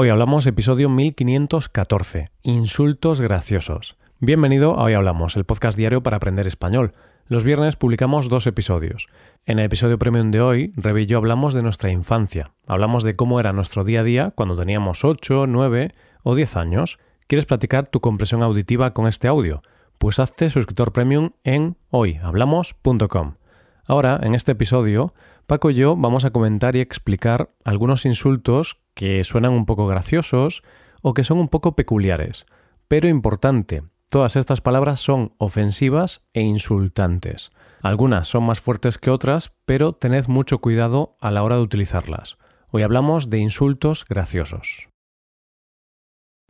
Hoy 0.00 0.10
hablamos 0.10 0.46
episodio 0.46 0.88
1514, 0.88 2.28
Insultos 2.42 3.20
graciosos. 3.20 3.96
Bienvenido 4.20 4.78
a 4.78 4.84
Hoy 4.84 4.92
Hablamos, 4.92 5.34
el 5.34 5.44
podcast 5.44 5.76
diario 5.76 6.04
para 6.04 6.18
aprender 6.18 6.46
español. 6.46 6.92
Los 7.26 7.42
viernes 7.42 7.74
publicamos 7.74 8.28
dos 8.28 8.46
episodios. 8.46 9.08
En 9.44 9.58
el 9.58 9.64
episodio 9.64 9.98
premium 9.98 10.30
de 10.30 10.40
hoy, 10.40 10.72
Rebe 10.76 11.02
y 11.02 11.06
yo 11.06 11.18
hablamos 11.18 11.52
de 11.52 11.62
nuestra 11.62 11.90
infancia. 11.90 12.52
Hablamos 12.68 13.02
de 13.02 13.16
cómo 13.16 13.40
era 13.40 13.52
nuestro 13.52 13.82
día 13.82 14.02
a 14.02 14.04
día 14.04 14.30
cuando 14.36 14.54
teníamos 14.54 15.04
8, 15.04 15.48
9 15.48 15.90
o 16.22 16.36
10 16.36 16.56
años. 16.56 17.00
¿Quieres 17.26 17.46
platicar 17.46 17.88
tu 17.88 17.98
compresión 17.98 18.44
auditiva 18.44 18.94
con 18.94 19.08
este 19.08 19.26
audio? 19.26 19.62
Pues 19.98 20.20
hazte 20.20 20.48
suscriptor 20.48 20.92
premium 20.92 21.30
en 21.42 21.76
hoyhablamos.com. 21.90 23.34
Ahora, 23.88 24.20
en 24.22 24.34
este 24.34 24.52
episodio, 24.52 25.14
Paco 25.46 25.70
y 25.70 25.74
yo 25.74 25.96
vamos 25.96 26.26
a 26.26 26.30
comentar 26.30 26.76
y 26.76 26.80
explicar 26.80 27.48
algunos 27.64 28.04
insultos 28.04 28.82
que 28.92 29.24
suenan 29.24 29.52
un 29.52 29.64
poco 29.64 29.86
graciosos 29.86 30.62
o 31.00 31.14
que 31.14 31.24
son 31.24 31.38
un 31.38 31.48
poco 31.48 31.74
peculiares. 31.74 32.44
Pero 32.86 33.08
importante, 33.08 33.82
todas 34.10 34.36
estas 34.36 34.60
palabras 34.60 35.00
son 35.00 35.32
ofensivas 35.38 36.20
e 36.34 36.42
insultantes. 36.42 37.50
Algunas 37.80 38.28
son 38.28 38.44
más 38.44 38.60
fuertes 38.60 38.98
que 38.98 39.08
otras, 39.08 39.52
pero 39.64 39.94
tened 39.94 40.26
mucho 40.28 40.58
cuidado 40.58 41.12
a 41.18 41.30
la 41.30 41.42
hora 41.42 41.56
de 41.56 41.62
utilizarlas. 41.62 42.36
Hoy 42.68 42.82
hablamos 42.82 43.30
de 43.30 43.38
insultos 43.38 44.04
graciosos. 44.06 44.90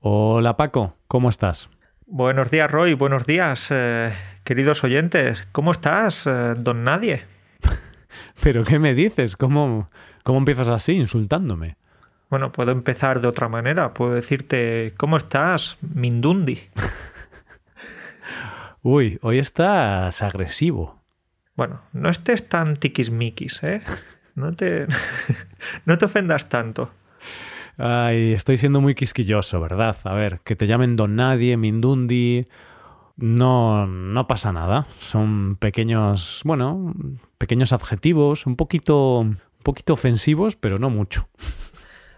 Hola 0.00 0.56
Paco, 0.56 0.96
¿cómo 1.06 1.28
estás? 1.28 1.70
Buenos 2.10 2.50
días 2.50 2.70
Roy, 2.70 2.94
buenos 2.94 3.26
días 3.26 3.66
eh, 3.70 4.12
queridos 4.48 4.82
oyentes. 4.82 5.46
¿Cómo 5.52 5.72
estás, 5.72 6.26
eh, 6.26 6.54
don 6.58 6.82
Nadie? 6.82 7.26
¿Pero 8.42 8.64
qué 8.64 8.78
me 8.78 8.94
dices? 8.94 9.36
¿Cómo, 9.36 9.90
¿Cómo 10.22 10.38
empiezas 10.38 10.68
así, 10.68 10.92
insultándome? 10.92 11.76
Bueno, 12.30 12.50
puedo 12.50 12.72
empezar 12.72 13.20
de 13.20 13.28
otra 13.28 13.50
manera. 13.50 13.92
Puedo 13.92 14.14
decirte, 14.14 14.94
¿cómo 14.96 15.18
estás, 15.18 15.76
Mindundi? 15.82 16.62
Uy, 18.82 19.18
hoy 19.20 19.38
estás 19.38 20.22
agresivo. 20.22 20.98
Bueno, 21.54 21.82
no 21.92 22.08
estés 22.08 22.48
tan 22.48 22.78
tiquismiquis, 22.78 23.62
¿eh? 23.62 23.82
No 24.34 24.54
te, 24.54 24.86
no 25.84 25.98
te 25.98 26.06
ofendas 26.06 26.48
tanto. 26.48 26.90
Ay, 27.76 28.32
estoy 28.32 28.56
siendo 28.56 28.80
muy 28.80 28.94
quisquilloso, 28.94 29.60
¿verdad? 29.60 29.98
A 30.04 30.14
ver, 30.14 30.40
que 30.42 30.56
te 30.56 30.66
llamen 30.66 30.96
Don 30.96 31.16
Nadie, 31.16 31.58
Mindundi. 31.58 32.46
No, 33.18 33.86
no 33.86 34.26
pasa 34.28 34.52
nada. 34.52 34.86
Son 35.00 35.56
pequeños, 35.56 36.40
bueno, 36.44 36.94
pequeños 37.36 37.72
adjetivos, 37.72 38.46
un 38.46 38.54
poquito, 38.54 39.18
un 39.18 39.38
poquito 39.64 39.92
ofensivos, 39.92 40.54
pero 40.54 40.78
no 40.78 40.88
mucho. 40.88 41.28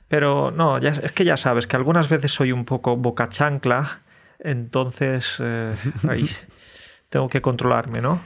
Pero 0.09 0.51
no, 0.51 0.79
ya, 0.79 0.91
es 0.91 1.13
que 1.13 1.25
ya 1.25 1.37
sabes 1.37 1.67
que 1.67 1.77
algunas 1.77 2.09
veces 2.09 2.33
soy 2.33 2.53
un 2.53 2.65
poco 2.65 2.97
boca 2.97 3.29
chancla, 3.29 4.03
entonces 4.41 5.37
eh, 5.39 5.73
ahí 6.09 6.29
tengo 7.09 7.29
que 7.29 7.41
controlarme, 7.41 8.01
¿no? 8.01 8.21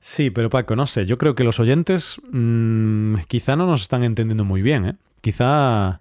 Sí, 0.00 0.30
pero 0.30 0.50
Paco, 0.50 0.76
no 0.76 0.86
sé, 0.86 1.06
yo 1.06 1.16
creo 1.16 1.34
que 1.34 1.44
los 1.44 1.60
oyentes 1.60 2.20
mmm, 2.30 3.16
quizá 3.26 3.56
no 3.56 3.66
nos 3.66 3.82
están 3.82 4.04
entendiendo 4.04 4.44
muy 4.44 4.62
bien, 4.62 4.84
¿eh? 4.84 4.94
Quizá 5.20 6.00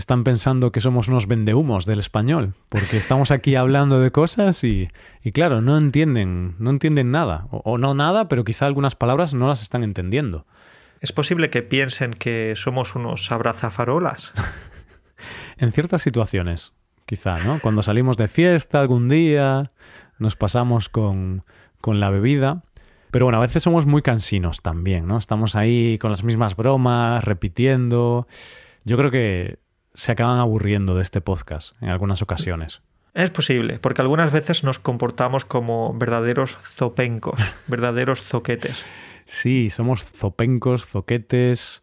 están 0.00 0.24
pensando 0.24 0.72
que 0.72 0.80
somos 0.80 1.08
unos 1.08 1.26
vendehumos 1.28 1.84
del 1.86 2.00
español, 2.00 2.54
porque 2.68 2.96
estamos 2.96 3.30
aquí 3.30 3.54
hablando 3.54 4.00
de 4.00 4.10
cosas 4.10 4.64
y, 4.64 4.88
y 5.22 5.32
claro, 5.32 5.60
no 5.60 5.78
entienden, 5.78 6.56
no 6.58 6.70
entienden 6.70 7.10
nada, 7.10 7.46
o, 7.50 7.62
o, 7.64 7.78
no 7.78 7.94
nada, 7.94 8.28
pero 8.28 8.42
quizá 8.44 8.66
algunas 8.66 8.96
palabras 8.96 9.34
no 9.34 9.46
las 9.46 9.62
están 9.62 9.84
entendiendo. 9.84 10.46
Es 11.00 11.12
posible 11.12 11.50
que 11.50 11.62
piensen 11.62 12.12
que 12.12 12.54
somos 12.56 12.94
unos 12.94 13.30
abrazafarolas. 13.30 14.32
en 15.58 15.72
ciertas 15.72 16.02
situaciones, 16.02 16.72
quizá, 17.06 17.38
¿no? 17.38 17.60
Cuando 17.60 17.82
salimos 17.82 18.16
de 18.16 18.28
fiesta 18.28 18.80
algún 18.80 19.08
día, 19.08 19.70
nos 20.18 20.36
pasamos 20.36 20.88
con, 20.88 21.44
con 21.80 22.00
la 22.00 22.10
bebida. 22.10 22.62
Pero 23.10 23.26
bueno, 23.26 23.38
a 23.38 23.42
veces 23.42 23.62
somos 23.62 23.86
muy 23.86 24.02
cansinos 24.02 24.62
también, 24.62 25.06
¿no? 25.06 25.16
Estamos 25.18 25.56
ahí 25.56 25.98
con 25.98 26.10
las 26.10 26.22
mismas 26.22 26.56
bromas, 26.56 27.24
repitiendo. 27.24 28.26
Yo 28.84 28.96
creo 28.96 29.10
que 29.10 29.58
se 29.94 30.12
acaban 30.12 30.38
aburriendo 30.38 30.94
de 30.94 31.02
este 31.02 31.20
podcast 31.20 31.80
en 31.82 31.88
algunas 31.88 32.22
ocasiones. 32.22 32.82
Es 33.14 33.30
posible, 33.30 33.78
porque 33.78 34.02
algunas 34.02 34.30
veces 34.32 34.62
nos 34.62 34.78
comportamos 34.78 35.44
como 35.44 35.92
verdaderos 35.94 36.58
zopencos, 36.62 37.40
verdaderos 37.66 38.22
zoquetes. 38.22 38.82
Sí, 39.24 39.70
somos 39.70 40.04
zopencos, 40.04 40.86
zoquetes. 40.86 41.80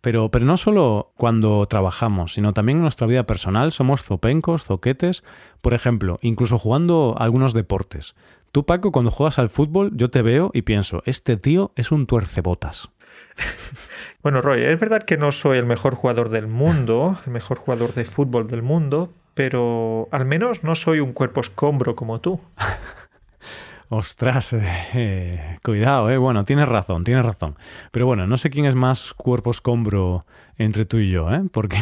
Pero, 0.00 0.30
pero 0.30 0.44
no 0.44 0.56
solo 0.56 1.12
cuando 1.16 1.64
trabajamos, 1.66 2.34
sino 2.34 2.52
también 2.52 2.76
en 2.78 2.82
nuestra 2.82 3.06
vida 3.06 3.24
personal 3.24 3.72
somos 3.72 4.02
zopencos, 4.02 4.64
zoquetes. 4.64 5.24
Por 5.62 5.72
ejemplo, 5.72 6.18
incluso 6.20 6.58
jugando 6.58 7.14
algunos 7.18 7.54
deportes. 7.54 8.14
Tú, 8.52 8.66
Paco, 8.66 8.92
cuando 8.92 9.10
juegas 9.10 9.38
al 9.38 9.50
fútbol, 9.50 9.90
yo 9.96 10.10
te 10.10 10.22
veo 10.22 10.50
y 10.52 10.62
pienso, 10.62 11.02
este 11.06 11.36
tío 11.36 11.72
es 11.74 11.90
un 11.90 12.06
tuercebotas. 12.06 12.90
Bueno, 14.22 14.40
Roy, 14.40 14.64
es 14.64 14.80
verdad 14.80 15.02
que 15.02 15.18
no 15.18 15.32
soy 15.32 15.58
el 15.58 15.66
mejor 15.66 15.96
jugador 15.96 16.30
del 16.30 16.46
mundo, 16.46 17.18
el 17.26 17.32
mejor 17.32 17.58
jugador 17.58 17.92
de 17.92 18.06
fútbol 18.06 18.48
del 18.48 18.62
mundo, 18.62 19.12
pero 19.34 20.08
al 20.12 20.24
menos 20.24 20.64
no 20.64 20.74
soy 20.74 21.00
un 21.00 21.12
cuerpo 21.12 21.42
escombro 21.42 21.94
como 21.94 22.22
tú. 22.22 22.40
Ostras, 23.90 24.54
eh, 24.54 25.58
cuidado, 25.62 26.10
eh. 26.10 26.16
Bueno, 26.16 26.44
tienes 26.44 26.68
razón, 26.68 27.04
tienes 27.04 27.26
razón. 27.26 27.56
Pero 27.90 28.06
bueno, 28.06 28.26
no 28.26 28.38
sé 28.38 28.48
quién 28.48 28.64
es 28.64 28.74
más 28.74 29.12
cuerpo 29.12 29.50
escombro 29.50 30.22
entre 30.56 30.86
tú 30.86 30.96
y 30.96 31.10
yo, 31.10 31.30
¿eh? 31.30 31.42
Porque 31.52 31.76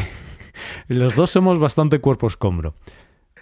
los 0.89 1.15
dos 1.15 1.31
somos 1.31 1.61
bastante 1.61 2.01
cuerpo 2.01 2.27
escombro. 2.27 2.75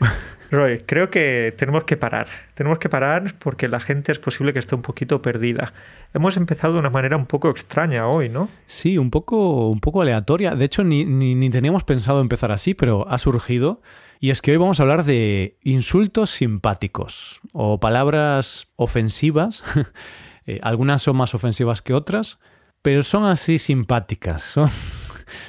Roy, 0.50 0.81
creo 0.84 1.11
que 1.11 1.55
tenemos 1.56 1.84
que 1.84 1.97
parar. 1.97 2.27
Tenemos 2.55 2.78
que 2.78 2.88
parar 2.88 3.34
porque 3.38 3.69
la 3.69 3.81
gente 3.81 4.11
es 4.11 4.19
posible 4.19 4.53
que 4.53 4.59
esté 4.59 4.75
un 4.75 4.83
poquito 4.83 5.22
perdida. 5.22 5.72
Hemos 6.12 6.37
empezado 6.37 6.75
de 6.75 6.81
una 6.81 6.91
manera 6.91 7.16
un 7.16 7.27
poco 7.27 7.50
extraña 7.50 8.09
hoy, 8.09 8.28
¿no? 8.28 8.49
Sí, 8.66 8.99
un 8.99 9.10
poco, 9.10 9.69
un 9.69 9.81
poco 9.81 10.03
aleatoria. 10.03 10.56
De 10.56 10.65
hecho, 10.65 10.83
ni, 10.83 11.05
ni, 11.05 11.50
teníamos 11.50 11.84
pensado 11.84 12.21
empezar 12.21 12.50
así, 12.50 12.75
pero 12.75 13.09
ha 13.09 13.19
surgido. 13.19 13.81
Y 14.19 14.31
es 14.31 14.43
que 14.43 14.50
hoy 14.50 14.56
vamos 14.56 14.81
a 14.81 14.83
hablar 14.83 15.05
de 15.05 15.56
insultos 15.62 16.31
simpáticos 16.31 17.41
o 17.53 17.78
palabras 17.78 18.69
ofensivas. 18.77 19.62
eh, 20.47 20.59
algunas 20.62 21.03
son 21.03 21.16
más 21.16 21.34
ofensivas 21.34 21.81
que 21.81 21.94
otras, 21.94 22.39
pero 22.83 23.03
son 23.03 23.25
así 23.25 23.59
simpáticas. 23.59 24.55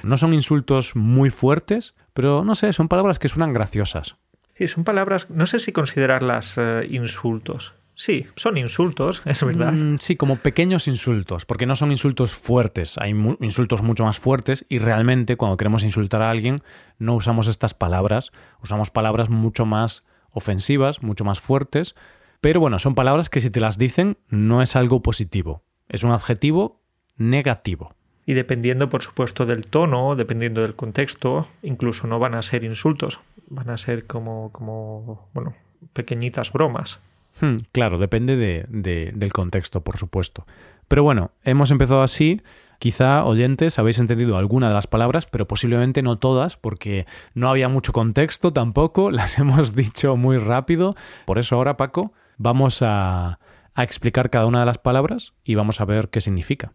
No 0.03 0.15
son 0.15 0.35
insultos 0.35 0.95
muy 0.95 1.31
fuertes, 1.31 1.95
pero 2.13 2.43
no 2.43 2.53
sé, 2.53 2.71
son 2.71 2.87
palabras 2.87 3.17
que 3.17 3.29
suenan 3.29 3.51
graciosas. 3.51 4.15
Sí, 4.61 4.67
son 4.67 4.83
palabras, 4.83 5.27
no 5.31 5.47
sé 5.47 5.57
si 5.57 5.71
considerarlas 5.71 6.55
uh, 6.55 6.83
insultos. 6.87 7.73
Sí, 7.95 8.27
son 8.35 8.57
insultos, 8.57 9.23
es 9.25 9.43
verdad. 9.43 9.73
Mm, 9.73 9.95
sí, 9.97 10.15
como 10.15 10.35
pequeños 10.35 10.87
insultos, 10.87 11.47
porque 11.47 11.65
no 11.65 11.75
son 11.75 11.89
insultos 11.89 12.35
fuertes, 12.35 12.95
hay 12.99 13.15
mu 13.15 13.37
insultos 13.39 13.81
mucho 13.81 14.03
más 14.03 14.19
fuertes 14.19 14.63
y 14.69 14.77
realmente 14.77 15.35
cuando 15.35 15.57
queremos 15.57 15.83
insultar 15.83 16.21
a 16.21 16.29
alguien 16.29 16.61
no 16.99 17.15
usamos 17.15 17.47
estas 17.47 17.73
palabras, 17.73 18.31
usamos 18.61 18.91
palabras 18.91 19.31
mucho 19.31 19.65
más 19.65 20.03
ofensivas, 20.31 21.01
mucho 21.01 21.25
más 21.25 21.39
fuertes, 21.39 21.95
pero 22.39 22.59
bueno, 22.59 22.77
son 22.77 22.93
palabras 22.93 23.29
que 23.29 23.41
si 23.41 23.49
te 23.49 23.61
las 23.61 23.79
dicen 23.79 24.19
no 24.29 24.61
es 24.61 24.75
algo 24.75 25.01
positivo, 25.01 25.63
es 25.89 26.03
un 26.03 26.11
adjetivo 26.11 26.83
negativo. 27.17 27.95
Y 28.27 28.35
dependiendo, 28.35 28.89
por 28.89 29.01
supuesto, 29.01 29.47
del 29.47 29.65
tono, 29.65 30.15
dependiendo 30.15 30.61
del 30.61 30.75
contexto, 30.75 31.47
incluso 31.63 32.05
no 32.05 32.19
van 32.19 32.35
a 32.35 32.43
ser 32.43 32.63
insultos, 32.63 33.19
van 33.51 33.69
a 33.69 33.77
ser 33.77 34.07
como, 34.07 34.51
como 34.51 35.29
bueno, 35.33 35.53
pequeñitas 35.93 36.51
bromas. 36.51 36.99
Hmm, 37.39 37.57
claro, 37.71 37.97
depende 37.97 38.35
de, 38.35 38.65
de, 38.69 39.11
del 39.13 39.31
contexto, 39.33 39.81
por 39.81 39.97
supuesto. 39.97 40.45
Pero 40.87 41.03
bueno, 41.03 41.31
hemos 41.43 41.71
empezado 41.71 42.01
así. 42.01 42.41
Quizá, 42.79 43.23
oyentes, 43.25 43.77
habéis 43.77 43.99
entendido 43.99 44.37
alguna 44.37 44.67
de 44.67 44.73
las 44.73 44.87
palabras, 44.87 45.27
pero 45.27 45.47
posiblemente 45.47 46.01
no 46.01 46.17
todas, 46.17 46.57
porque 46.57 47.05
no 47.35 47.49
había 47.49 47.69
mucho 47.69 47.93
contexto 47.93 48.51
tampoco, 48.51 49.11
las 49.11 49.37
hemos 49.37 49.75
dicho 49.75 50.15
muy 50.15 50.37
rápido. 50.37 50.95
Por 51.25 51.37
eso 51.37 51.55
ahora, 51.55 51.77
Paco, 51.77 52.13
vamos 52.37 52.81
a, 52.81 53.39
a 53.75 53.83
explicar 53.83 54.29
cada 54.29 54.47
una 54.47 54.61
de 54.61 54.65
las 54.65 54.79
palabras 54.79 55.33
y 55.43 55.55
vamos 55.55 55.79
a 55.79 55.85
ver 55.85 56.09
qué 56.09 56.21
significa. 56.21 56.73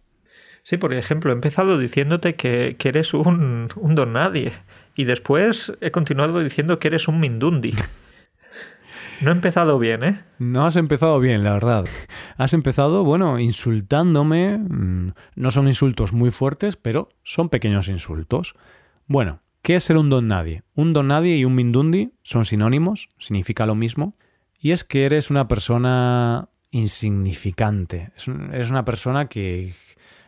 Sí, 0.66 0.78
por 0.78 0.92
ejemplo, 0.92 1.30
he 1.30 1.34
empezado 1.34 1.78
diciéndote 1.78 2.34
que, 2.34 2.74
que 2.76 2.88
eres 2.88 3.14
un, 3.14 3.68
un, 3.76 3.94
don 3.94 4.12
nadie 4.14 4.52
y 4.96 5.04
después 5.04 5.72
he 5.81 5.90
continuado 5.90 6.40
diciendo 6.40 6.78
que 6.78 6.88
eres 6.88 7.06
un 7.06 7.20
mindundi. 7.20 7.75
No 9.20 9.31
he 9.31 9.32
empezado 9.32 9.78
bien, 9.78 10.04
¿eh? 10.04 10.20
No 10.38 10.66
has 10.66 10.76
empezado 10.76 11.19
bien, 11.20 11.43
la 11.43 11.52
verdad. 11.52 11.87
Has 12.37 12.52
empezado, 12.52 13.02
bueno, 13.02 13.38
insultándome. 13.38 14.58
No 14.58 15.50
son 15.50 15.69
insultos 15.69 16.12
muy 16.12 16.31
fuertes, 16.31 16.76
pero 16.76 17.08
son 17.22 17.48
pequeños 17.48 17.88
insultos. 17.88 18.54
Bueno, 19.06 19.40
¿qué 19.62 19.76
es 19.76 19.84
ser 19.84 19.96
un 19.96 20.10
don 20.10 20.28
nadie? 20.28 20.64
Un 20.75 20.93
don 20.93 21.08
nadie 21.08 21.37
y 21.37 21.44
un 21.44 21.54
mindundi 21.54 22.12
son 22.22 22.44
sinónimos, 22.44 23.08
significa 23.19 23.64
lo 23.64 23.75
mismo. 23.75 24.16
Y 24.58 24.72
es 24.72 24.84
que 24.84 25.06
eres 25.06 25.31
una 25.31 25.49
persona 25.49 26.49
insignificante. 26.70 28.10
Eres 28.52 28.70
una 28.70 28.84
persona 28.84 29.28
que, 29.28 29.72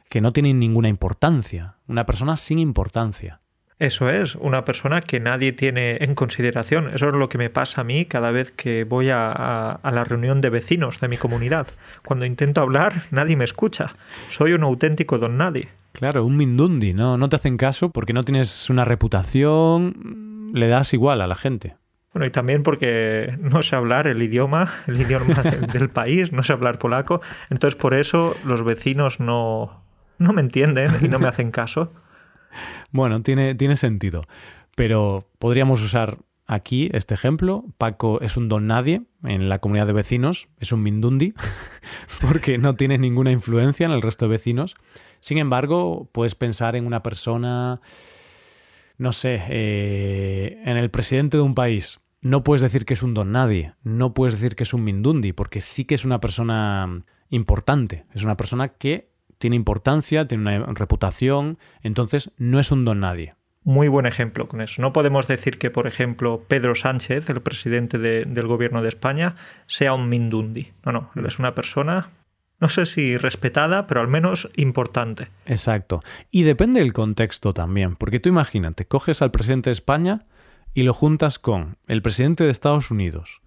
que 0.08 0.20
no 0.20 0.32
tienen 0.32 0.58
ninguna 0.58 0.88
importancia, 0.88 1.76
una 1.88 2.06
persona 2.06 2.38
sin 2.38 2.58
importancia. 2.58 3.40
Eso 3.78 4.10
es, 4.10 4.34
una 4.34 4.64
persona 4.64 5.02
que 5.02 5.20
nadie 5.20 5.52
tiene 5.52 5.98
en 6.00 6.16
consideración. 6.16 6.90
Eso 6.94 7.08
es 7.08 7.14
lo 7.14 7.28
que 7.28 7.38
me 7.38 7.48
pasa 7.48 7.82
a 7.82 7.84
mí 7.84 8.06
cada 8.06 8.32
vez 8.32 8.50
que 8.50 8.82
voy 8.82 9.10
a, 9.10 9.30
a, 9.30 9.92
la 9.92 10.02
reunión 10.02 10.40
de 10.40 10.50
vecinos 10.50 11.00
de 11.00 11.06
mi 11.06 11.16
comunidad. 11.16 11.68
Cuando 12.04 12.26
intento 12.26 12.60
hablar, 12.60 13.04
nadie 13.12 13.36
me 13.36 13.44
escucha. 13.44 13.94
Soy 14.30 14.52
un 14.52 14.64
auténtico 14.64 15.18
don 15.18 15.36
nadie. 15.36 15.68
Claro, 15.92 16.24
un 16.24 16.36
mindundi, 16.36 16.92
¿no? 16.92 17.16
No 17.18 17.28
te 17.28 17.36
hacen 17.36 17.56
caso 17.56 17.90
porque 17.90 18.12
no 18.12 18.24
tienes 18.24 18.68
una 18.68 18.84
reputación, 18.84 20.50
le 20.52 20.66
das 20.66 20.92
igual 20.92 21.20
a 21.20 21.28
la 21.28 21.36
gente. 21.36 21.76
Bueno, 22.12 22.26
y 22.26 22.30
también 22.30 22.64
porque 22.64 23.36
no 23.40 23.62
sé 23.62 23.76
hablar 23.76 24.08
el 24.08 24.20
idioma, 24.20 24.74
el 24.88 25.00
idioma 25.00 25.42
del 25.72 25.88
país, 25.88 26.32
no 26.32 26.42
sé 26.42 26.52
hablar 26.52 26.78
polaco. 26.78 27.20
Entonces, 27.50 27.78
por 27.78 27.94
eso 27.94 28.36
los 28.44 28.64
vecinos 28.64 29.20
no, 29.20 29.84
no 30.18 30.32
me 30.32 30.40
entienden 30.40 30.90
y 31.00 31.08
no 31.08 31.18
me 31.20 31.28
hacen 31.28 31.52
caso. 31.52 31.92
Bueno, 32.90 33.22
tiene, 33.22 33.54
tiene 33.54 33.76
sentido. 33.76 34.24
Pero 34.74 35.26
podríamos 35.38 35.82
usar 35.82 36.18
aquí 36.48 36.88
este 36.92 37.14
ejemplo. 37.14 37.64
Paco 37.78 38.20
es 38.20 38.36
un 38.36 38.48
don 38.48 38.66
nadie 38.66 39.02
en 39.22 39.48
la 39.48 39.60
comunidad 39.60 39.86
de 39.86 39.92
vecinos, 39.92 40.48
es 40.58 40.72
un 40.72 40.82
mindundi, 40.82 41.34
porque 42.20 42.58
no 42.58 42.74
tiene 42.74 42.98
ninguna 42.98 43.30
influencia 43.30 43.86
en 43.86 43.92
el 43.92 44.02
resto 44.02 44.24
de 44.24 44.32
vecinos. 44.32 44.74
Sin 45.20 45.38
embargo, 45.38 46.08
puedes 46.10 46.34
pensar 46.34 46.74
en 46.74 46.86
una 46.86 47.02
persona, 47.02 47.80
no 48.96 49.12
sé, 49.12 49.42
eh, 49.48 50.62
en 50.64 50.76
el 50.76 50.90
presidente 50.90 51.36
de 51.36 51.42
un 51.42 51.54
país. 51.54 52.00
No 52.20 52.42
puedes 52.42 52.62
decir 52.62 52.84
que 52.84 52.94
es 52.94 53.02
un 53.04 53.14
don 53.14 53.30
nadie, 53.30 53.74
no 53.84 54.12
puedes 54.12 54.34
decir 54.34 54.56
que 54.56 54.64
es 54.64 54.74
un 54.74 54.82
mindundi, 54.82 55.32
porque 55.32 55.60
sí 55.60 55.84
que 55.84 55.94
es 55.94 56.04
una 56.04 56.20
persona 56.20 57.04
importante, 57.30 58.06
es 58.12 58.24
una 58.24 58.36
persona 58.36 58.68
que 58.68 59.12
tiene 59.38 59.56
importancia, 59.56 60.26
tiene 60.26 60.58
una 60.58 60.74
reputación, 60.74 61.58
entonces 61.82 62.30
no 62.36 62.58
es 62.58 62.70
un 62.70 62.84
don 62.84 63.00
nadie. 63.00 63.34
Muy 63.64 63.88
buen 63.88 64.06
ejemplo 64.06 64.48
con 64.48 64.60
eso. 64.60 64.80
No 64.80 64.92
podemos 64.92 65.26
decir 65.26 65.58
que, 65.58 65.70
por 65.70 65.86
ejemplo, 65.86 66.44
Pedro 66.48 66.74
Sánchez, 66.74 67.28
el 67.28 67.42
presidente 67.42 67.98
del 67.98 68.46
gobierno 68.46 68.82
de 68.82 68.88
España, 68.88 69.34
sea 69.66 69.92
un 69.92 70.08
mindundi. 70.08 70.72
No, 70.84 70.92
no, 70.92 71.10
él 71.16 71.26
es 71.26 71.38
una 71.38 71.54
persona, 71.54 72.08
no 72.60 72.68
sé 72.68 72.86
si 72.86 73.16
respetada, 73.16 73.86
pero 73.86 74.00
al 74.00 74.08
menos 74.08 74.48
importante. 74.56 75.28
Exacto. 75.44 76.02
Y 76.30 76.42
depende 76.42 76.80
del 76.80 76.92
contexto 76.92 77.52
también, 77.52 77.96
porque 77.96 78.20
tú 78.20 78.28
imagínate, 78.28 78.86
coges 78.86 79.22
al 79.22 79.30
presidente 79.30 79.70
de 79.70 79.74
España 79.74 80.26
y 80.72 80.82
lo 80.82 80.94
juntas 80.94 81.38
con 81.38 81.76
el 81.86 82.02
presidente 82.02 82.44
de 82.44 82.50
Estados 82.50 82.90
Unidos, 82.90 83.42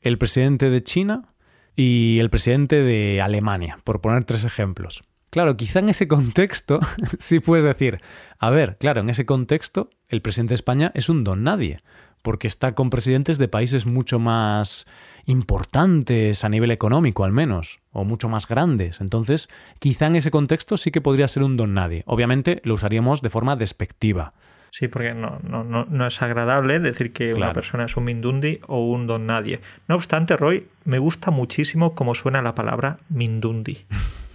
el 0.00 0.18
presidente 0.18 0.70
de 0.70 0.82
China 0.82 1.34
y 1.74 2.18
el 2.20 2.30
presidente 2.30 2.82
de 2.82 3.20
Alemania, 3.20 3.78
por 3.84 4.00
poner 4.00 4.24
tres 4.24 4.44
ejemplos. 4.44 5.02
Claro, 5.30 5.56
quizá 5.56 5.80
en 5.80 5.88
ese 5.88 6.08
contexto 6.08 6.80
sí 7.18 7.40
puedes 7.40 7.64
decir, 7.64 8.00
a 8.38 8.50
ver, 8.50 8.76
claro, 8.78 9.00
en 9.00 9.08
ese 9.08 9.26
contexto 9.26 9.90
el 10.08 10.22
presidente 10.22 10.50
de 10.50 10.56
España 10.56 10.92
es 10.94 11.08
un 11.08 11.24
don 11.24 11.42
nadie, 11.42 11.78
porque 12.22 12.46
está 12.46 12.74
con 12.74 12.90
presidentes 12.90 13.38
de 13.38 13.48
países 13.48 13.86
mucho 13.86 14.18
más 14.18 14.86
importantes 15.26 16.44
a 16.44 16.48
nivel 16.48 16.70
económico 16.70 17.24
al 17.24 17.32
menos, 17.32 17.80
o 17.92 18.04
mucho 18.04 18.28
más 18.28 18.46
grandes. 18.46 19.00
Entonces, 19.00 19.48
quizá 19.78 20.06
en 20.06 20.16
ese 20.16 20.30
contexto 20.30 20.76
sí 20.76 20.90
que 20.90 21.00
podría 21.00 21.28
ser 21.28 21.42
un 21.42 21.56
don 21.56 21.74
nadie. 21.74 22.02
Obviamente 22.06 22.60
lo 22.64 22.74
usaríamos 22.74 23.22
de 23.22 23.30
forma 23.30 23.56
despectiva. 23.56 24.32
Sí, 24.70 24.88
porque 24.88 25.14
no, 25.14 25.38
no, 25.42 25.64
no, 25.64 26.06
es 26.06 26.20
agradable 26.20 26.80
decir 26.80 27.12
que 27.12 27.32
una 27.32 27.52
persona 27.52 27.84
es 27.84 27.96
un 27.96 28.04
mindundi 28.04 28.60
o 28.66 28.90
un 28.90 29.06
don 29.06 29.26
nadie. 29.26 29.60
No 29.88 29.94
obstante, 29.94 30.36
Roy, 30.36 30.66
me 30.84 30.98
gusta 30.98 31.30
muchísimo 31.30 31.94
cómo 31.94 32.14
suena 32.14 32.42
la 32.42 32.54
palabra 32.54 32.98
mindundi. 33.08 33.86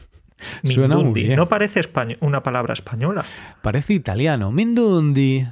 Mindundi. 0.64 1.36
No 1.36 1.48
parece 1.48 1.82
una 2.20 2.44
palabra 2.44 2.74
española. 2.74 3.26
Parece 3.62 3.94
italiano. 3.94 4.52
Mindundi. 4.52 5.46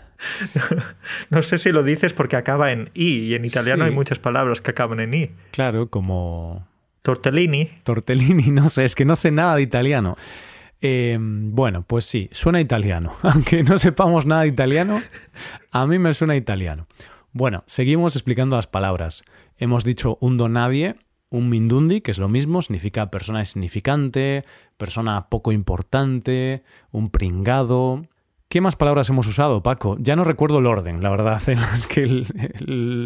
no 1.30 1.42
sé 1.42 1.58
si 1.58 1.72
lo 1.72 1.84
dices 1.84 2.14
porque 2.14 2.36
acaba 2.36 2.72
en 2.72 2.90
i 2.94 3.20
y 3.20 3.36
en 3.36 3.46
italiano 3.46 3.86
hay 3.86 3.92
muchas 3.92 4.20
palabras 4.20 4.62
que 4.62 4.72
acaban 4.72 5.00
en 5.00 5.14
i. 5.14 5.32
Claro, 5.52 5.90
como 5.90 6.68
tortellini. 7.02 7.70
Tortellini, 7.84 8.52
no 8.52 8.70
sé, 8.70 8.86
es 8.86 8.96
que 8.96 9.06
no 9.06 9.16
sé 9.16 9.32
nada 9.32 9.56
de 9.56 9.62
italiano. 9.62 10.18
Em, 10.82 11.54
bueno, 11.54 11.84
pues 11.86 12.06
sí, 12.06 12.30
suena 12.32 12.62
italiano. 12.62 13.14
Aunque 13.24 13.64
no 13.64 13.78
sepamos 13.78 14.26
nada 14.26 14.44
de 14.44 14.50
italiano, 14.50 15.02
a 15.72 15.88
mí 15.88 16.00
me 16.00 16.14
suena 16.14 16.36
italiano. 16.36 16.88
Bueno, 17.32 17.64
seguimos 17.68 18.16
explicando 18.16 18.56
las 18.56 18.68
palabras. 18.68 19.24
Hemos 19.58 19.84
dicho 19.84 20.18
un 20.22 20.38
nadie 20.52 20.96
un 21.30 21.50
mindundi, 21.50 22.02
que 22.02 22.12
es 22.12 22.18
lo 22.18 22.28
mismo, 22.28 22.62
significa 22.62 23.12
persona 23.12 23.40
insignificante, 23.40 24.46
persona 24.78 25.30
poco 25.30 25.52
importante, 25.52 26.64
un 26.92 27.10
pringado. 27.10 28.06
¿Qué 28.48 28.62
más 28.62 28.76
palabras 28.76 29.10
hemos 29.10 29.28
usado, 29.28 29.62
Paco? 29.62 29.96
Ya 30.00 30.16
no 30.16 30.24
recuerdo 30.24 30.60
el 30.60 30.66
orden, 30.66 31.04
la 31.04 31.10
verdad, 31.10 31.42
en 31.48 31.62
las 31.62 31.86
que 31.86 32.26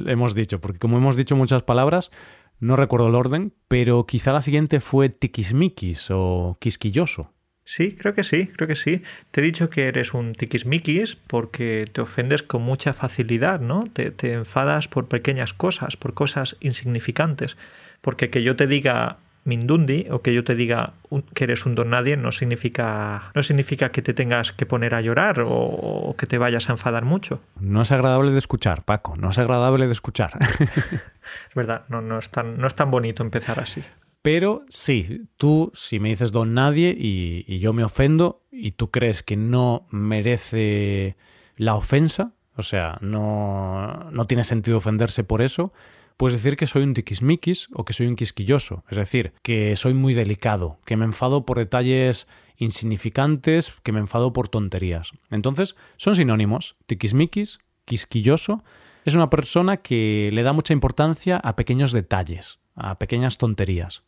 hemos 0.08 0.34
dicho, 0.34 0.62
porque 0.62 0.80
como 0.80 0.98
hemos 0.98 1.18
dicho 1.18 1.36
muchas 1.36 1.64
palabras, 1.64 2.12
no 2.60 2.78
recuerdo 2.78 3.08
el 3.08 3.16
orden, 3.16 3.54
pero 3.68 4.06
quizá 4.06 4.31
la 4.31 4.42
siguiente 4.42 4.80
fue 4.80 5.10
tiquismiquis 5.10 6.08
o 6.12 6.58
quisquilloso. 6.62 7.31
Sí, 7.66 7.94
creo 7.94 8.14
que 8.14 8.24
sí, 8.24 8.48
creo 8.48 8.68
que 8.68 8.76
sí. 8.76 9.02
Te 9.31 9.42
he 9.42 9.44
dicho 9.44 9.69
que 9.69 9.88
eres 9.88 10.14
un 10.14 10.34
tiquismiquis 10.34 11.16
porque 11.16 11.90
te 11.92 12.02
ofendes 12.02 12.44
con 12.44 12.62
mucha 12.62 12.94
facilidad, 12.94 13.62
¿no? 13.62 13.86
Te, 13.92 14.12
te 14.12 14.34
enfadas 14.34 14.88
por 14.90 15.08
pequeñas 15.08 15.54
cosas, 15.54 15.96
por 15.96 16.14
cosas 16.14 16.58
insignificantes. 16.60 17.58
Porque 18.04 18.30
que 18.30 18.44
yo 18.44 18.58
te 18.58 18.68
diga 18.68 19.20
Mindundi 19.46 20.08
o 20.12 20.22
que 20.22 20.34
yo 20.34 20.44
te 20.44 20.56
diga 20.56 20.94
que 21.34 21.46
eres 21.46 21.66
un 21.66 21.74
don 21.74 21.90
nadie 21.90 22.18
no 22.18 22.32
significa 22.32 23.32
no 23.34 23.44
significa 23.44 23.92
que 23.92 24.02
te 24.02 24.14
tengas 24.14 24.52
que 24.52 24.66
poner 24.66 24.94
a 24.94 25.02
llorar 25.02 25.42
o, 25.46 26.14
que 26.18 26.28
te 26.28 26.38
vayas 26.38 26.68
a 26.70 26.74
enfadar 26.74 27.06
mucho. 27.06 27.42
No 27.60 27.82
es 27.82 27.92
agradable 27.92 28.32
de 28.32 28.38
escuchar, 28.38 28.84
Paco, 28.84 29.16
no 29.16 29.30
es 29.30 29.40
agradable 29.40 29.86
de 29.86 29.94
escuchar. 29.94 30.32
es 30.60 31.56
verdad, 31.56 31.86
no, 31.88 32.02
no, 32.02 32.20
es 32.20 32.30
tan, 32.30 32.58
no 32.58 32.68
es 32.68 32.76
tan 32.76 32.92
bonito 32.92 33.24
empezar 33.24 33.60
así. 33.62 33.82
Pero 34.22 34.66
sí, 34.68 35.30
tú 35.38 35.72
si 35.74 36.00
me 36.00 36.10
dices 36.10 36.34
don 36.34 36.54
nadie 36.54 36.96
y, 36.98 37.46
y 37.48 37.60
yo 37.60 37.72
me 37.72 37.86
ofendo 37.86 38.44
y 38.52 38.72
tú 38.72 38.92
crees 38.92 39.24
que 39.24 39.38
no 39.38 39.88
merece 39.92 41.16
la 41.56 41.76
ofensa, 41.76 42.34
o 42.56 42.64
sea, 42.64 42.98
no, 43.02 44.10
no 44.12 44.26
tiene 44.26 44.44
sentido 44.44 44.78
ofenderse 44.78 45.24
por 45.24 45.42
eso, 45.42 45.74
puedes 46.18 46.42
decir 46.42 46.57
que 46.57 46.68
soy 46.68 46.83
un 46.83 46.94
tiquismiquis 46.94 47.69
o 47.74 47.86
que 47.86 47.94
soy 47.94 48.07
un 48.07 48.15
quisquilloso, 48.15 48.83
es 48.89 48.98
decir, 48.98 49.33
que 49.42 49.75
soy 49.75 49.94
muy 49.94 50.13
delicado, 50.13 50.80
que 50.86 50.98
me 50.98 51.06
enfado 51.06 51.45
por 51.45 51.57
detalles 51.57 52.27
insignificantes, 52.57 53.74
que 53.83 53.92
me 53.92 54.00
enfado 54.00 54.33
por 54.33 54.50
tonterías. 54.50 55.12
Entonces, 55.30 55.75
son 55.98 56.15
sinónimos. 56.15 56.75
Tiquismiquis, 56.86 57.60
quisquilloso, 57.86 58.63
es 59.06 59.15
una 59.15 59.30
persona 59.30 59.77
que 59.77 60.30
le 60.31 60.44
da 60.44 60.54
mucha 60.54 60.73
importancia 60.73 61.38
a 61.38 61.56
pequeños 61.56 61.92
detalles, 61.92 62.59
a 62.76 62.97
pequeñas 62.99 63.38
tonterías. 63.38 64.04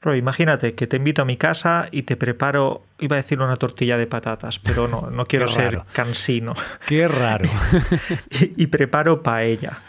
Pero 0.00 0.16
imagínate 0.16 0.74
que 0.74 0.86
te 0.86 0.96
invito 0.96 1.22
a 1.22 1.24
mi 1.24 1.36
casa 1.36 1.88
y 1.90 2.04
te 2.04 2.16
preparo, 2.16 2.82
iba 3.00 3.16
a 3.16 3.22
decir 3.22 3.40
una 3.40 3.56
tortilla 3.56 3.96
de 3.96 4.06
patatas, 4.06 4.60
pero 4.60 4.86
no, 4.86 5.10
no 5.10 5.24
quiero 5.26 5.48
ser 5.48 5.82
cansino. 5.92 6.54
Qué 6.86 7.08
raro. 7.08 7.48
y, 8.30 8.62
y 8.62 8.66
preparo 8.68 9.22
paella. 9.22 9.82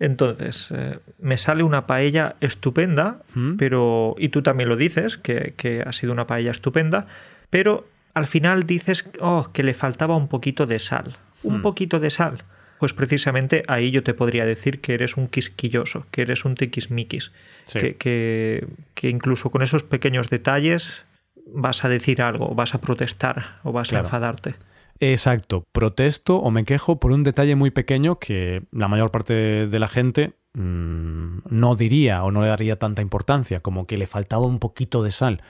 Entonces, 0.00 0.68
eh, 0.74 0.98
me 1.18 1.36
sale 1.36 1.62
una 1.62 1.86
paella 1.86 2.34
estupenda, 2.40 3.18
¿Mm? 3.34 3.56
pero. 3.56 4.16
Y 4.18 4.30
tú 4.30 4.42
también 4.42 4.68
lo 4.68 4.76
dices, 4.76 5.18
que, 5.18 5.84
ha 5.86 5.92
sido 5.92 6.12
una 6.12 6.26
paella 6.26 6.50
estupenda, 6.50 7.06
pero 7.50 7.86
al 8.14 8.26
final 8.26 8.66
dices 8.66 9.04
oh, 9.20 9.50
que 9.52 9.62
le 9.62 9.74
faltaba 9.74 10.16
un 10.16 10.28
poquito 10.28 10.66
de 10.66 10.78
sal. 10.78 11.18
Un 11.42 11.58
¿Mm? 11.58 11.62
poquito 11.62 12.00
de 12.00 12.08
sal. 12.10 12.38
Pues 12.78 12.94
precisamente 12.94 13.62
ahí 13.68 13.90
yo 13.90 14.02
te 14.02 14.14
podría 14.14 14.46
decir 14.46 14.80
que 14.80 14.94
eres 14.94 15.18
un 15.18 15.28
quisquilloso, 15.28 16.06
que 16.10 16.22
eres 16.22 16.46
un 16.46 16.54
tiquismiquis. 16.54 17.30
Que, 17.70 17.94
que, 17.96 18.66
que, 18.94 19.10
incluso 19.10 19.50
con 19.50 19.60
esos 19.60 19.82
pequeños 19.82 20.30
detalles 20.30 21.04
vas 21.52 21.84
a 21.84 21.90
decir 21.90 22.22
algo, 22.22 22.54
vas 22.54 22.74
a 22.74 22.80
protestar 22.80 23.58
o 23.64 23.72
vas 23.72 23.92
a 23.92 23.98
enfadarte. 23.98 24.54
Exacto, 25.02 25.66
protesto 25.72 26.36
o 26.36 26.50
me 26.50 26.66
quejo 26.66 27.00
por 27.00 27.12
un 27.12 27.24
detalle 27.24 27.56
muy 27.56 27.70
pequeño 27.70 28.18
que 28.18 28.64
la 28.70 28.86
mayor 28.86 29.10
parte 29.10 29.66
de 29.66 29.78
la 29.78 29.88
gente 29.88 30.34
mm, 30.52 31.38
no 31.48 31.74
diría 31.74 32.22
o 32.22 32.30
no 32.30 32.42
le 32.42 32.48
daría 32.48 32.76
tanta 32.76 33.00
importancia, 33.00 33.60
como 33.60 33.86
que 33.86 33.96
le 33.96 34.06
faltaba 34.06 34.44
un 34.44 34.58
poquito 34.58 35.02
de 35.02 35.10
sal. 35.10 35.42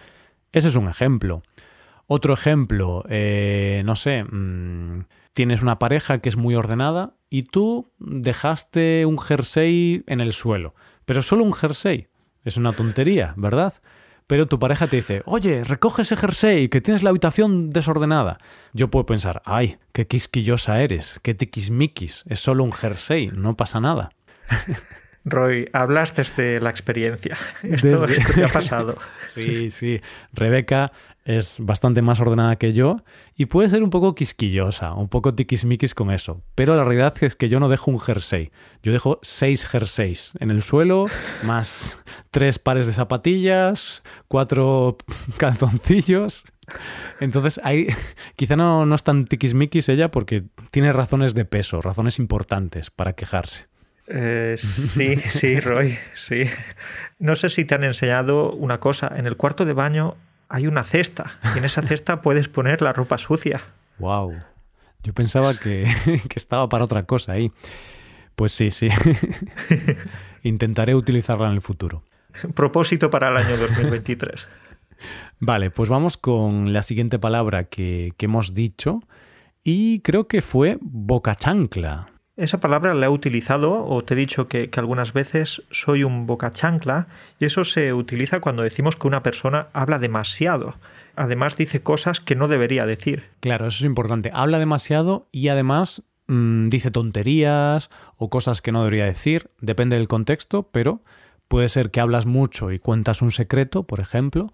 Ese 0.53 0.69
es 0.69 0.77
un 0.77 0.89
ejemplo. 0.89 1.43
Otro 2.07 2.33
ejemplo, 2.33 3.03
eh, 3.09 3.83
no 3.85 3.97
sé, 3.97 4.23
mm, 4.23 5.07
tienes 5.33 5.63
una 5.63 5.81
pareja 5.81 6.19
que 6.19 6.29
es 6.29 6.37
muy 6.37 6.55
ordenada 6.55 7.15
y 7.29 7.43
tú 7.43 7.91
dejaste 7.99 9.05
un 9.05 9.19
jersey 9.19 10.05
en 10.07 10.21
el 10.21 10.33
suelo, 10.33 10.77
pero 11.05 11.23
solo 11.23 11.43
un 11.43 11.53
jersey. 11.53 12.07
Es 12.45 12.57
una 12.57 12.73
tontería, 12.73 13.35
¿verdad? 13.37 13.75
Pero 14.31 14.47
tu 14.47 14.61
pareja 14.61 14.87
te 14.87 14.95
dice, 14.95 15.23
oye, 15.25 15.65
recoge 15.65 16.03
ese 16.03 16.15
jersey, 16.15 16.69
que 16.69 16.81
tienes 16.81 17.03
la 17.03 17.11
habitación 17.11 17.69
desordenada. 17.69 18.39
Yo 18.73 18.89
puedo 18.89 19.05
pensar, 19.05 19.43
ay, 19.45 19.79
qué 19.93 20.07
quisquillosa 20.07 20.81
eres, 20.81 21.19
qué 21.25 21.35
tiquismiquis, 21.35 22.23
es 22.29 22.39
solo 22.39 22.63
un 22.63 22.71
jersey, 22.71 23.33
no 23.35 23.57
pasa 23.57 23.81
nada. 23.81 24.11
Roy, 25.25 25.69
hablas 25.73 26.15
desde 26.15 26.61
la 26.61 26.71
experiencia. 26.71 27.37
Esto, 27.63 28.07
esto 28.07 28.33
te 28.33 28.45
ha 28.45 28.49
pasado. 28.53 28.97
sí, 29.25 29.71
sí. 29.71 29.99
Rebeca 30.33 30.93
es 31.25 31.57
bastante 31.59 32.03
más 32.03 32.19
ordenada 32.21 32.57
que 32.57 32.73
yo 32.73 32.97
y 33.37 33.47
puede 33.47 33.69
ser 33.69 33.83
un 33.83 33.91
poco 33.91 34.15
quisquillosa, 34.15 34.95
un 34.95 35.09
poco 35.09 35.35
tiquismiquis 35.35 35.95
con 35.95 36.11
eso. 36.11 36.43
Pero 36.55 36.75
la 36.75 36.85
realidad 36.85 37.15
es 37.21 37.37
que 37.37 37.49
yo 37.49 37.61
no 37.61 37.69
dejo 37.69 37.91
un 37.91 38.01
jersey. 38.01 38.51
Yo 38.83 38.93
dejo 38.93 39.19
seis 39.23 39.67
jerseys 39.67 40.33
en 40.41 40.51
el 40.51 40.63
suelo, 40.63 41.07
más 41.45 42.03
tres 42.31 42.59
pares 42.59 42.87
de 42.87 42.93
zapatillas, 42.93 44.03
cuatro 44.29 44.97
calzoncillos. 45.37 46.45
Entonces, 47.19 47.61
ahí 47.65 47.89
quizá 48.37 48.57
no, 48.57 48.87
no 48.87 48.95
es 48.95 49.03
tan 49.03 49.27
tiquismiquis 49.27 49.89
ella 49.89 50.11
porque 50.11 50.45
tiene 50.71 50.93
razones 50.93 51.35
de 51.35 51.45
peso, 51.45 51.81
razones 51.81 52.19
importantes 52.19 52.91
para 52.91 53.13
quejarse. 53.15 53.70
Eh, 54.13 54.57
sí, 54.59 55.17
sí, 55.29 55.61
Roy, 55.61 55.97
sí. 56.15 56.45
No 57.19 57.37
sé 57.37 57.49
si 57.49 57.65
te 57.65 57.75
han 57.75 57.85
enseñado 57.85 58.53
una 58.53 58.81
cosa. 58.81 59.13
En 59.17 59.27
el 59.27 59.37
cuarto 59.37 59.65
de 59.65 59.73
baño 59.73 60.17
hay 60.49 60.67
una 60.67 60.85
cesta 60.85 61.39
y 61.55 61.59
en 61.59 61.65
esa 61.65 61.83
cesta 61.83 62.23
puedes 62.23 62.49
poner 62.49 62.83
la 62.83 62.93
ropa 62.93 63.19
sucia. 63.19 63.63
Wow. 63.99 64.35
Yo 65.03 65.15
pensaba 65.15 65.55
que, 65.55 65.85
que 66.05 66.39
estaba 66.39 66.69
para 66.69 66.85
otra 66.85 67.05
cosa 67.05 67.33
ahí. 67.33 67.53
Pues 68.35 68.53
sí, 68.53 68.71
sí. 68.71 68.89
Intentaré 70.43 70.95
utilizarla 70.95 71.47
en 71.47 71.55
el 71.55 71.63
futuro. 71.63 72.03
Propósito 72.55 73.11
para 73.11 73.29
el 73.29 73.37
año 73.37 73.57
2023. 73.57 74.49
Vale, 75.39 75.71
pues 75.71 75.89
vamos 75.89 76.17
con 76.17 76.73
la 76.73 76.83
siguiente 76.83 77.19
palabra 77.19 77.65
que, 77.65 78.13
que 78.17 78.27
hemos 78.27 78.55
dicho 78.55 79.01
y 79.63 80.01
creo 80.01 80.27
que 80.27 80.43
fue 80.43 80.79
boca 80.81 81.35
chancla. 81.35 82.09
Esa 82.41 82.59
palabra 82.59 82.95
la 82.95 83.05
he 83.05 83.09
utilizado 83.11 83.85
o 83.85 84.03
te 84.03 84.15
he 84.15 84.17
dicho 84.17 84.49
que, 84.49 84.71
algunas 84.75 85.13
veces 85.13 85.63
soy 85.71 86.05
un 86.05 86.27
boca 86.27 86.51
chancla 86.51 87.07
y 87.39 87.45
eso 87.45 87.65
se 87.65 87.93
utiliza 87.93 88.41
cuando 88.41 88.63
decimos 88.63 88.97
que 88.97 89.07
una 89.07 89.23
persona 89.23 89.67
habla 89.75 89.99
demasiado. 89.99 90.77
Además 91.17 91.59
dice 91.59 91.83
cosas 91.83 92.19
que 92.19 92.37
no 92.37 92.49
debería 92.49 92.87
decir. 92.87 93.25
Claro, 93.41 93.67
eso 93.67 93.81
es 93.81 93.85
importante. 93.85 94.31
Habla 94.33 94.59
demasiado 94.59 95.29
y 95.31 95.49
además 95.49 96.03
mm, 96.29 96.69
dice 96.69 96.91
tonterías 96.91 97.91
o 98.17 98.31
cosas 98.31 98.63
que 98.63 98.73
no 98.73 98.85
debería 98.85 99.05
decir. 99.05 99.51
Depende 99.61 99.97
del 99.97 100.09
contexto, 100.09 100.63
pero 100.73 101.03
puede 101.47 101.69
ser 101.69 101.91
que 101.91 102.01
hablas 102.01 102.25
mucho 102.25 102.73
y 102.73 102.79
cuentas 102.79 103.21
un 103.21 103.33
secreto, 103.33 103.83
por 103.83 104.01
ejemplo, 104.01 104.47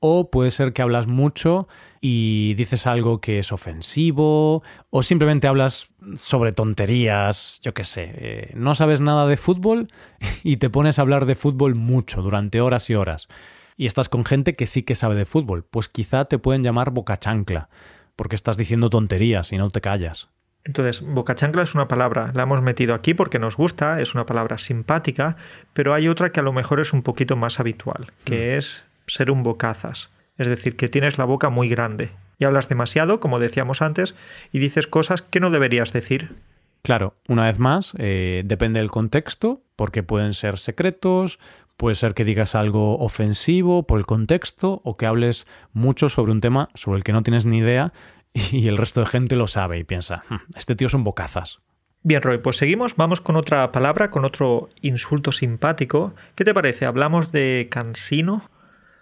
o 0.00 0.30
puede 0.30 0.50
ser 0.50 0.72
que 0.72 0.82
hablas 0.82 1.06
mucho 1.06 1.68
y 2.00 2.54
dices 2.54 2.86
algo 2.86 3.20
que 3.20 3.38
es 3.38 3.52
ofensivo, 3.52 4.62
o 4.90 5.02
simplemente 5.02 5.48
hablas 5.48 5.90
sobre 6.16 6.52
tonterías, 6.52 7.58
yo 7.62 7.72
qué 7.72 7.84
sé, 7.84 8.12
eh, 8.14 8.52
no 8.54 8.74
sabes 8.74 9.00
nada 9.00 9.26
de 9.26 9.36
fútbol 9.36 9.88
y 10.42 10.58
te 10.58 10.68
pones 10.70 10.98
a 10.98 11.02
hablar 11.02 11.24
de 11.24 11.34
fútbol 11.34 11.74
mucho, 11.74 12.20
durante 12.20 12.60
horas 12.60 12.90
y 12.90 12.94
horas, 12.94 13.28
y 13.76 13.86
estás 13.86 14.08
con 14.08 14.24
gente 14.24 14.54
que 14.54 14.66
sí 14.66 14.82
que 14.82 14.94
sabe 14.94 15.14
de 15.14 15.24
fútbol, 15.24 15.64
pues 15.64 15.88
quizá 15.88 16.26
te 16.26 16.38
pueden 16.38 16.62
llamar 16.62 16.90
boca 16.90 17.18
chancla, 17.18 17.68
porque 18.16 18.36
estás 18.36 18.56
diciendo 18.56 18.90
tonterías 18.90 19.52
y 19.52 19.56
no 19.56 19.70
te 19.70 19.80
callas. 19.80 20.28
Entonces, 20.64 21.02
boca 21.02 21.34
chancla 21.34 21.62
es 21.62 21.74
una 21.74 21.88
palabra, 21.88 22.30
la 22.34 22.44
hemos 22.44 22.62
metido 22.62 22.94
aquí 22.94 23.12
porque 23.12 23.38
nos 23.38 23.56
gusta, 23.56 24.00
es 24.00 24.14
una 24.14 24.24
palabra 24.24 24.56
simpática, 24.56 25.36
pero 25.74 25.92
hay 25.92 26.08
otra 26.08 26.32
que 26.32 26.40
a 26.40 26.42
lo 26.42 26.54
mejor 26.54 26.80
es 26.80 26.94
un 26.94 27.02
poquito 27.02 27.36
más 27.36 27.60
habitual, 27.60 28.12
que 28.24 28.54
mm. 28.54 28.58
es 28.58 28.84
ser 29.06 29.30
un 29.30 29.42
bocazas, 29.42 30.10
es 30.38 30.48
decir, 30.48 30.76
que 30.76 30.88
tienes 30.88 31.18
la 31.18 31.24
boca 31.24 31.50
muy 31.50 31.68
grande 31.68 32.10
y 32.38 32.44
hablas 32.44 32.68
demasiado, 32.68 33.20
como 33.20 33.38
decíamos 33.38 33.82
antes, 33.82 34.14
y 34.52 34.58
dices 34.58 34.86
cosas 34.86 35.22
que 35.22 35.40
no 35.40 35.50
deberías 35.50 35.92
decir. 35.92 36.36
Claro, 36.82 37.14
una 37.28 37.46
vez 37.46 37.58
más, 37.58 37.94
eh, 37.98 38.42
depende 38.44 38.80
del 38.80 38.90
contexto, 38.90 39.62
porque 39.76 40.02
pueden 40.02 40.34
ser 40.34 40.58
secretos, 40.58 41.38
puede 41.76 41.94
ser 41.94 42.14
que 42.14 42.24
digas 42.24 42.54
algo 42.54 42.98
ofensivo 42.98 43.86
por 43.86 43.98
el 43.98 44.06
contexto 44.06 44.80
o 44.84 44.96
que 44.96 45.06
hables 45.06 45.46
mucho 45.72 46.08
sobre 46.08 46.32
un 46.32 46.40
tema 46.40 46.68
sobre 46.74 46.98
el 46.98 47.04
que 47.04 47.12
no 47.12 47.22
tienes 47.22 47.46
ni 47.46 47.58
idea 47.58 47.92
y 48.32 48.68
el 48.68 48.76
resto 48.76 49.00
de 49.00 49.06
gente 49.06 49.36
lo 49.36 49.46
sabe 49.46 49.78
y 49.78 49.84
piensa, 49.84 50.24
hmm, 50.28 50.56
este 50.56 50.76
tío 50.76 50.88
son 50.88 51.04
bocazas. 51.04 51.60
Bien, 52.06 52.20
Roy, 52.20 52.36
pues 52.36 52.58
seguimos. 52.58 52.96
Vamos 52.96 53.22
con 53.22 53.34
otra 53.34 53.72
palabra, 53.72 54.10
con 54.10 54.26
otro 54.26 54.68
insulto 54.82 55.32
simpático. 55.32 56.14
¿Qué 56.34 56.44
te 56.44 56.52
parece? 56.52 56.84
¿Hablamos 56.84 57.32
de 57.32 57.68
cansino? 57.70 58.50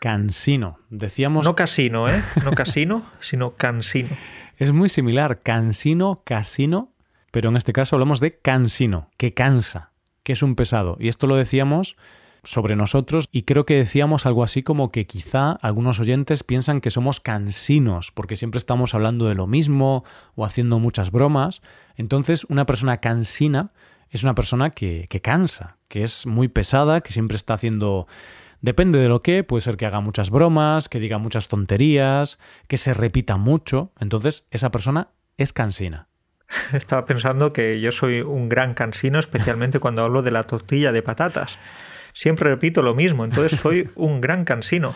Cansino. 0.02 0.80
Decíamos. 0.90 1.47
No 1.47 1.54
casino, 1.54 2.09
¿eh? 2.09 2.25
No 2.42 2.50
casino, 2.50 3.04
sino 3.21 3.52
cansino. 3.52 4.09
Es 4.56 4.73
muy 4.73 4.88
similar. 4.88 5.42
Cansino, 5.42 6.23
casino. 6.25 6.90
Pero 7.30 7.50
en 7.50 7.56
este 7.56 7.73
caso 7.73 7.94
hablamos 7.94 8.18
de 8.18 8.37
cansino, 8.37 9.11
que 9.16 9.32
cansa, 9.32 9.92
que 10.25 10.32
es 10.32 10.42
un 10.42 10.56
pesado. 10.56 10.97
Y 10.99 11.06
esto 11.06 11.28
lo 11.28 11.37
decíamos 11.37 11.97
sobre 12.42 12.75
nosotros 12.75 13.28
y 13.30 13.42
creo 13.42 13.64
que 13.64 13.76
decíamos 13.76 14.26
algo 14.26 14.42
así 14.42 14.64
como 14.64 14.90
que 14.90 15.06
quizá 15.06 15.52
algunos 15.52 16.00
oyentes 16.00 16.42
piensan 16.42 16.80
que 16.80 16.90
somos 16.90 17.21
cansinos 17.21 18.11
porque 18.11 18.35
siempre 18.35 18.59
estamos 18.59 18.97
hablando 18.97 19.26
de 19.28 19.37
lo 19.37 19.47
mismo 19.47 20.02
o 20.35 20.44
haciendo 20.44 20.80
muchas 20.80 21.12
bromas. 21.12 21.62
Entonces 21.94 22.44
una 22.49 22.66
persona 22.66 22.97
cansina 22.97 23.71
es 24.11 24.25
una 24.25 24.35
persona 24.35 24.71
que, 24.71 25.06
que 25.09 25.21
cansa, 25.21 25.76
que 25.87 26.02
es 26.02 26.26
muy 26.26 26.49
pesada, 26.49 27.02
que 27.02 27.12
siempre 27.12 27.37
está 27.37 27.54
haciendo 27.54 28.09
Depende 28.62 29.00
de 29.00 29.09
lo 29.09 29.23
que, 29.23 29.42
puede 29.42 29.61
ser 29.61 29.76
que 29.76 29.87
haga 29.87 30.00
muchas 30.00 30.31
bromas, 30.31 30.88
que 30.88 31.00
diga 31.00 31.19
muchas 31.19 31.49
tonterías, 31.49 32.38
que 32.69 32.76
se 32.76 32.95
repita 32.95 33.37
mucho. 33.37 33.90
Entonces, 33.99 34.47
esa 34.52 34.71
persona 34.71 35.09
es 35.37 35.52
cansina. 35.52 36.07
Estaba 36.73 37.04
pensando 37.04 37.52
que 37.52 37.81
yo 37.81 37.90
soy 37.90 38.21
un 38.21 38.49
gran 38.49 38.75
cansino, 38.75 39.19
especialmente 39.19 39.81
cuando 39.81 40.02
hablo 40.02 40.23
de 40.23 40.31
la 40.31 40.45
tortilla 40.45 40.92
de 40.92 41.02
patatas. 41.02 41.59
Siempre 42.12 42.50
repito 42.50 42.83
lo 42.83 42.95
mismo, 42.95 43.25
entonces 43.25 43.59
soy 43.59 43.90
un 43.97 44.21
gran 44.21 44.45
cansino. 44.45 44.95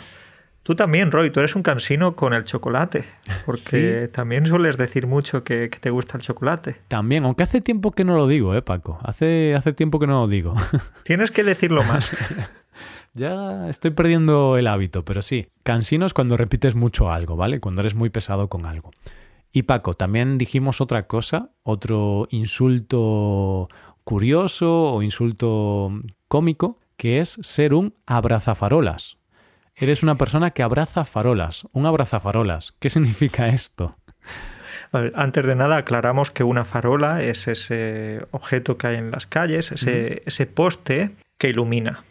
Tú 0.62 0.76
también, 0.76 1.10
Roy, 1.10 1.30
tú 1.30 1.40
eres 1.40 1.56
un 1.56 1.62
cansino 1.62 2.14
con 2.14 2.34
el 2.34 2.44
chocolate, 2.44 3.04
porque 3.46 4.08
también 4.12 4.46
sueles 4.46 4.76
decir 4.76 5.06
mucho 5.06 5.44
que, 5.44 5.68
te 5.68 5.90
gusta 5.90 6.18
el 6.18 6.24
chocolate. 6.24 6.76
También, 6.88 7.24
aunque 7.24 7.44
hace 7.44 7.60
tiempo 7.60 7.92
que 7.92 8.04
no 8.04 8.16
lo 8.16 8.26
digo, 8.26 8.54
¿eh, 8.54 8.62
Paco? 8.62 8.98
Hace, 9.04 9.54
hace 9.56 9.72
tiempo 9.72 10.00
que 10.00 10.08
no 10.08 10.20
lo 10.22 10.28
digo. 10.28 10.54
Tienes 11.04 11.30
que 11.30 11.44
decirlo 11.44 11.84
más. 11.84 12.10
Ya 13.16 13.70
estoy 13.70 13.92
perdiendo 13.92 14.58
el 14.58 14.66
hábito, 14.66 15.02
pero 15.02 15.22
sí, 15.22 15.48
cansino 15.62 16.04
es 16.04 16.12
cuando 16.12 16.36
repites 16.36 16.74
mucho 16.74 17.10
algo, 17.10 17.34
¿vale? 17.34 17.60
Cuando 17.60 17.80
eres 17.80 17.94
muy 17.94 18.10
pesado 18.10 18.48
con 18.48 18.66
algo. 18.66 18.90
Y 19.52 19.62
Paco, 19.62 19.94
también 19.94 20.36
dijimos 20.36 20.82
otra 20.82 21.06
cosa, 21.06 21.48
otro 21.62 22.28
insulto 22.30 23.68
curioso 24.04 24.92
o 24.92 25.02
insulto 25.02 25.90
cómico, 26.28 26.78
que 26.98 27.20
es 27.20 27.38
ser 27.40 27.72
un 27.72 27.94
abrazafarolas. 28.04 29.16
Eres 29.74 30.02
una 30.02 30.16
persona 30.16 30.50
que 30.50 30.62
abraza 30.62 31.06
farolas, 31.06 31.66
un 31.72 31.86
abrazafarolas. 31.86 32.74
¿Qué 32.80 32.90
significa 32.90 33.48
esto? 33.48 33.92
Antes 34.92 35.46
de 35.46 35.56
nada 35.56 35.78
aclaramos 35.78 36.30
que 36.30 36.44
una 36.44 36.66
farola 36.66 37.22
es 37.22 37.48
ese 37.48 38.26
objeto 38.30 38.76
que 38.76 38.88
hay 38.88 38.96
en 38.96 39.10
las 39.10 39.26
calles, 39.26 39.72
ese, 39.72 40.22
ese 40.26 40.44
poste 40.44 41.12
que 41.38 41.48
ilumina. 41.48 42.04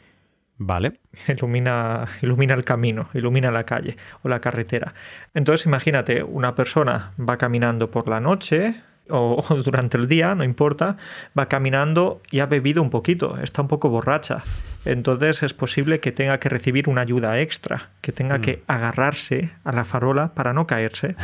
Vale. 0.57 0.99
Ilumina, 1.27 2.07
ilumina 2.21 2.53
el 2.53 2.63
camino, 2.63 3.09
ilumina 3.13 3.51
la 3.51 3.65
calle 3.65 3.97
o 4.23 4.29
la 4.29 4.39
carretera. 4.39 4.93
Entonces 5.33 5.65
imagínate, 5.65 6.23
una 6.23 6.55
persona 6.55 7.11
va 7.17 7.37
caminando 7.37 7.91
por 7.91 8.07
la 8.07 8.19
noche 8.19 8.75
o, 9.09 9.43
durante 9.63 9.97
el 9.97 10.07
día, 10.07 10.33
no 10.35 10.43
importa, 10.43 10.97
va 11.37 11.47
caminando 11.47 12.21
y 12.31 12.39
ha 12.39 12.45
bebido 12.45 12.81
un 12.81 12.89
poquito, 12.89 13.37
está 13.37 13.61
un 13.61 13.67
poco 13.67 13.89
borracha. 13.89 14.43
Entonces 14.85 15.43
es 15.43 15.53
posible 15.53 15.99
que 15.99 16.11
tenga 16.11 16.39
que 16.39 16.49
recibir 16.49 16.89
una 16.89 17.01
ayuda 17.01 17.39
extra, 17.39 17.89
que 18.01 18.11
tenga 18.11 18.39
que 18.39 18.57
mm. 18.57 18.61
agarrarse 18.67 19.51
a 19.63 19.71
la 19.71 19.83
farola 19.83 20.33
para 20.33 20.53
no 20.53 20.67
caerse. 20.67 21.15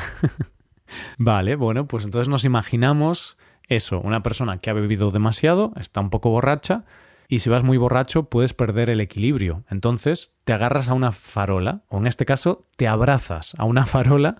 vale, 1.17 1.55
bueno, 1.55 1.87
pues 1.87 2.05
entonces 2.05 2.27
nos 2.27 2.43
imaginamos 2.43 3.37
eso, 3.67 4.01
una 4.01 4.21
persona 4.21 4.57
que 4.57 4.69
ha 4.69 4.73
bebido 4.73 5.11
demasiado, 5.11 5.71
está 5.77 6.01
un 6.01 6.09
poco 6.09 6.29
borracha, 6.29 6.83
y 7.31 7.39
si 7.39 7.49
vas 7.49 7.63
muy 7.63 7.77
borracho 7.77 8.23
puedes 8.23 8.53
perder 8.53 8.89
el 8.89 8.99
equilibrio. 8.99 9.63
Entonces 9.69 10.35
te 10.43 10.51
agarras 10.51 10.89
a 10.89 10.93
una 10.93 11.13
farola, 11.13 11.79
o 11.87 11.97
en 11.97 12.05
este 12.05 12.25
caso 12.25 12.65
te 12.75 12.89
abrazas 12.89 13.53
a 13.57 13.63
una 13.63 13.85
farola 13.87 14.35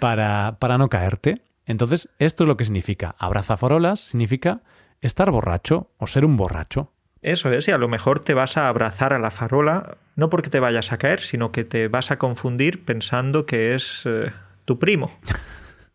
para, 0.00 0.56
para 0.58 0.76
no 0.76 0.88
caerte. 0.88 1.42
Entonces 1.64 2.08
esto 2.18 2.42
es 2.42 2.48
lo 2.48 2.56
que 2.56 2.64
significa. 2.64 3.14
Abraza 3.20 3.56
farolas 3.56 4.00
significa 4.00 4.62
estar 5.00 5.30
borracho 5.30 5.92
o 5.96 6.08
ser 6.08 6.24
un 6.24 6.36
borracho. 6.36 6.90
Eso 7.22 7.52
es, 7.52 7.68
y 7.68 7.70
a 7.70 7.78
lo 7.78 7.86
mejor 7.86 8.18
te 8.18 8.34
vas 8.34 8.56
a 8.56 8.68
abrazar 8.68 9.12
a 9.12 9.20
la 9.20 9.30
farola, 9.30 9.96
no 10.16 10.28
porque 10.28 10.50
te 10.50 10.58
vayas 10.58 10.90
a 10.90 10.98
caer, 10.98 11.20
sino 11.20 11.52
que 11.52 11.62
te 11.62 11.86
vas 11.86 12.10
a 12.10 12.18
confundir 12.18 12.84
pensando 12.84 13.46
que 13.46 13.76
es 13.76 14.02
eh, 14.06 14.32
tu 14.64 14.80
primo 14.80 15.12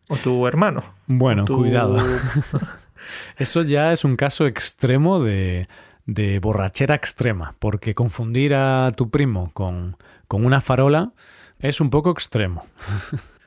o 0.08 0.16
tu 0.16 0.46
hermano. 0.46 0.84
Bueno, 1.06 1.44
cuidado. 1.44 1.96
Eso 3.36 3.62
ya 3.62 3.92
es 3.92 4.04
un 4.04 4.16
caso 4.16 4.46
extremo 4.46 5.20
de, 5.20 5.68
de 6.12 6.40
borrachera 6.40 6.96
extrema, 6.96 7.54
porque 7.58 7.94
confundir 7.94 8.54
a 8.54 8.90
tu 8.96 9.10
primo 9.10 9.52
con, 9.52 9.96
con 10.26 10.44
una 10.44 10.60
farola 10.60 11.12
es 11.60 11.80
un 11.80 11.90
poco 11.90 12.10
extremo. 12.10 12.66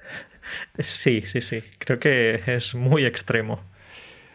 Sí, 0.78 1.24
sí, 1.24 1.42
sí, 1.42 1.62
creo 1.80 2.00
que 2.00 2.40
es 2.46 2.76
muy 2.76 3.06
extremo. 3.06 3.60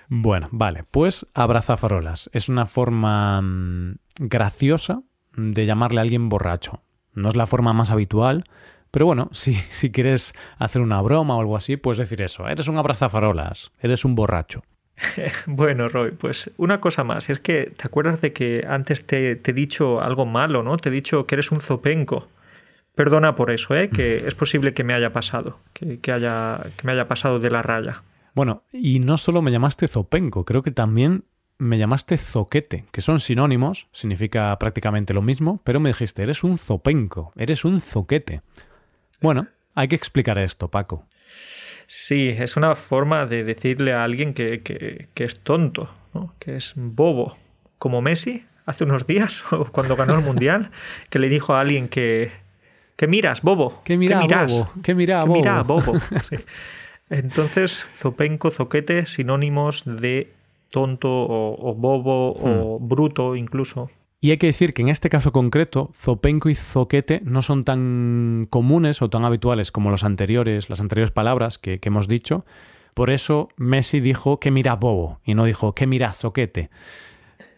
Bueno, 0.08 0.48
vale, 0.50 0.82
pues 0.90 1.26
abrazafarolas. 1.32 2.28
Es 2.32 2.48
una 2.48 2.66
forma 2.66 3.40
mm, 3.40 3.98
graciosa 4.18 5.02
de 5.36 5.66
llamarle 5.66 6.00
a 6.00 6.02
alguien 6.02 6.28
borracho. 6.28 6.82
No 7.12 7.28
es 7.28 7.36
la 7.36 7.46
forma 7.46 7.72
más 7.72 7.90
habitual, 7.90 8.44
pero 8.90 9.06
bueno, 9.06 9.28
si, 9.32 9.54
si 9.54 9.92
quieres 9.92 10.34
hacer 10.58 10.82
una 10.82 11.00
broma 11.02 11.36
o 11.36 11.40
algo 11.40 11.56
así, 11.56 11.76
puedes 11.76 11.98
decir 11.98 12.22
eso. 12.22 12.48
Eres 12.48 12.66
un 12.66 12.78
abrazafarolas, 12.78 13.70
eres 13.78 14.04
un 14.04 14.16
borracho. 14.16 14.64
Bueno, 15.46 15.88
Roy, 15.88 16.12
pues 16.12 16.50
una 16.56 16.80
cosa 16.80 17.04
más. 17.04 17.30
Es 17.30 17.40
que, 17.40 17.72
¿te 17.76 17.86
acuerdas 17.86 18.20
de 18.20 18.32
que 18.32 18.64
antes 18.68 19.06
te, 19.06 19.36
te, 19.36 19.50
he 19.50 19.54
dicho 19.54 20.00
algo 20.00 20.26
malo, 20.26 20.62
¿no? 20.62 20.76
Te 20.76 20.88
he 20.88 20.92
dicho 20.92 21.26
que 21.26 21.34
eres 21.34 21.50
un 21.50 21.60
zopenco. 21.60 22.28
Perdona 22.94 23.36
por 23.36 23.50
eso, 23.50 23.76
¿eh? 23.76 23.90
Que 23.90 24.26
es 24.26 24.34
posible 24.34 24.74
que 24.74 24.82
me 24.82 24.92
haya 24.92 25.12
pasado, 25.12 25.58
que, 25.72 26.00
que, 26.00 26.12
haya, 26.12 26.66
que 26.76 26.86
me 26.86 26.92
haya 26.92 27.06
pasado 27.06 27.38
de 27.38 27.50
la 27.50 27.62
raya. 27.62 28.02
Bueno, 28.34 28.64
y 28.72 28.98
no 28.98 29.16
solo 29.18 29.40
me 29.40 29.52
llamaste 29.52 29.86
zopenco, 29.86 30.44
creo 30.44 30.62
que 30.62 30.72
también 30.72 31.24
me 31.58 31.78
llamaste 31.78 32.16
zoquete, 32.16 32.86
que 32.92 33.00
son 33.00 33.18
sinónimos, 33.18 33.88
significa 33.92 34.56
prácticamente 34.58 35.12
lo 35.12 35.22
mismo, 35.22 35.60
pero 35.64 35.80
me 35.80 35.90
dijiste, 35.90 36.22
eres 36.22 36.44
un 36.44 36.56
zopenco, 36.58 37.32
eres 37.36 37.64
un 37.64 37.80
zoquete. 37.80 38.40
Bueno, 39.20 39.48
hay 39.74 39.88
que 39.88 39.96
explicar 39.96 40.38
esto, 40.38 40.68
Paco. 40.68 41.06
Sí, 41.88 42.28
es 42.28 42.56
una 42.56 42.76
forma 42.76 43.26
de 43.26 43.44
decirle 43.44 43.94
a 43.94 44.04
alguien 44.04 44.34
que, 44.34 44.60
que, 44.60 45.08
que 45.14 45.24
es 45.24 45.40
tonto, 45.40 45.88
¿no? 46.12 46.34
que 46.38 46.56
es 46.56 46.74
bobo, 46.76 47.36
como 47.78 48.02
Messi 48.02 48.44
hace 48.66 48.84
unos 48.84 49.06
días, 49.06 49.42
cuando 49.72 49.96
ganó 49.96 50.14
el 50.14 50.24
Mundial, 50.24 50.70
que 51.08 51.18
le 51.18 51.28
dijo 51.30 51.54
a 51.54 51.60
alguien 51.60 51.88
que, 51.88 52.30
¿Qué 52.98 53.06
miras, 53.06 53.42
bobo? 53.42 53.80
¿Qué 53.84 53.96
mira, 53.96 54.20
bobo? 54.26 54.70
¿Qué 54.82 54.94
mira, 54.94 55.24
bobo? 55.24 55.34
Mira, 55.34 55.62
bobo? 55.62 55.94
Sí. 56.28 56.36
Entonces, 57.10 57.86
zopenco, 57.94 58.50
zoquete, 58.50 59.06
sinónimos 59.06 59.84
de 59.86 60.32
tonto 60.70 61.08
o, 61.08 61.70
o 61.70 61.74
bobo 61.74 62.34
hmm. 62.34 62.44
o 62.44 62.78
bruto 62.80 63.36
incluso. 63.36 63.90
Y 64.20 64.32
hay 64.32 64.38
que 64.38 64.48
decir 64.48 64.74
que 64.74 64.82
en 64.82 64.88
este 64.88 65.10
caso 65.10 65.32
concreto, 65.32 65.90
zopenco 65.94 66.48
y 66.48 66.54
zoquete 66.54 67.20
no 67.24 67.42
son 67.42 67.64
tan 67.64 68.46
comunes 68.50 69.00
o 69.00 69.10
tan 69.10 69.24
habituales 69.24 69.70
como 69.70 69.90
los 69.90 70.02
anteriores, 70.02 70.68
las 70.68 70.80
anteriores 70.80 71.12
palabras 71.12 71.58
que, 71.58 71.78
que 71.78 71.88
hemos 71.88 72.08
dicho. 72.08 72.44
Por 72.94 73.10
eso 73.10 73.48
Messi 73.56 74.00
dijo 74.00 74.40
que 74.40 74.50
mira 74.50 74.74
bobo 74.74 75.20
y 75.24 75.34
no 75.34 75.44
dijo 75.44 75.74
que 75.74 75.86
mira 75.86 76.12
zoquete. 76.12 76.70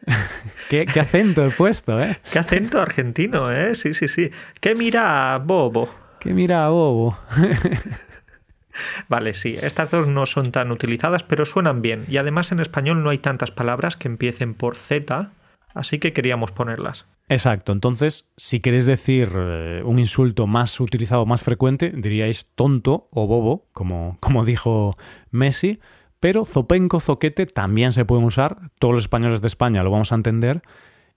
¿Qué, 0.68 0.86
acento 1.00 1.44
he 1.44 1.50
puesto, 1.50 2.00
¿eh? 2.00 2.18
Qué 2.32 2.38
acento 2.38 2.80
argentino, 2.80 3.52
¿eh? 3.52 3.74
Sí, 3.74 3.94
sí, 3.94 4.08
sí. 4.08 4.30
¿Qué 4.60 4.74
mira 4.74 5.38
Bobo? 5.38 5.88
¿Qué 6.20 6.32
mira 6.32 6.68
Bobo? 6.68 7.18
Vale, 9.08 9.34
sí, 9.34 9.56
estas 9.60 9.90
dos 9.90 10.06
no 10.06 10.26
son 10.26 10.52
tan 10.52 10.70
utilizadas, 10.70 11.22
pero 11.22 11.44
suenan 11.44 11.82
bien. 11.82 12.04
Y 12.08 12.16
además 12.16 12.52
en 12.52 12.60
español 12.60 13.02
no 13.02 13.10
hay 13.10 13.18
tantas 13.18 13.50
palabras 13.50 13.96
que 13.96 14.08
empiecen 14.08 14.54
por 14.54 14.76
Z, 14.76 15.30
así 15.74 15.98
que 15.98 16.12
queríamos 16.12 16.52
ponerlas. 16.52 17.06
Exacto, 17.28 17.72
entonces 17.72 18.28
si 18.36 18.60
queréis 18.60 18.86
decir 18.86 19.30
eh, 19.34 19.82
un 19.84 19.98
insulto 19.98 20.46
más 20.46 20.78
utilizado, 20.80 21.26
más 21.26 21.42
frecuente, 21.42 21.92
diríais 21.94 22.46
tonto 22.54 23.08
o 23.12 23.26
bobo, 23.26 23.68
como, 23.72 24.16
como 24.20 24.44
dijo 24.44 24.94
Messi, 25.30 25.80
pero 26.20 26.44
zopenco, 26.44 27.00
zoquete 27.00 27.46
también 27.46 27.92
se 27.92 28.04
pueden 28.04 28.24
usar. 28.24 28.70
Todos 28.78 28.94
los 28.94 29.04
españoles 29.04 29.40
de 29.40 29.46
España 29.46 29.82
lo 29.82 29.90
vamos 29.90 30.12
a 30.12 30.16
entender 30.16 30.62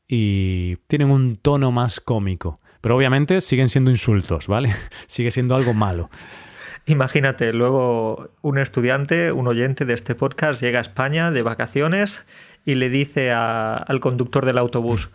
y 0.07 0.77
tienen 0.87 1.11
un 1.11 1.35
tono 1.35 1.71
más 1.71 1.99
cómico. 1.99 2.57
Pero 2.79 2.95
obviamente 2.95 3.41
siguen 3.41 3.69
siendo 3.69 3.91
insultos, 3.91 4.47
¿vale? 4.47 4.73
Sigue 5.07 5.31
siendo 5.31 5.55
algo 5.55 5.73
malo. 5.73 6.09
Imagínate, 6.85 7.53
luego 7.53 8.29
un 8.41 8.57
estudiante, 8.57 9.31
un 9.31 9.47
oyente 9.47 9.85
de 9.85 9.93
este 9.93 10.15
podcast 10.15 10.61
llega 10.61 10.79
a 10.79 10.81
España 10.81 11.31
de 11.31 11.41
vacaciones 11.41 12.25
y 12.65 12.75
le 12.75 12.89
dice 12.89 13.31
al 13.31 13.99
conductor 13.99 14.45
del 14.45 14.57
autobús, 14.57 15.09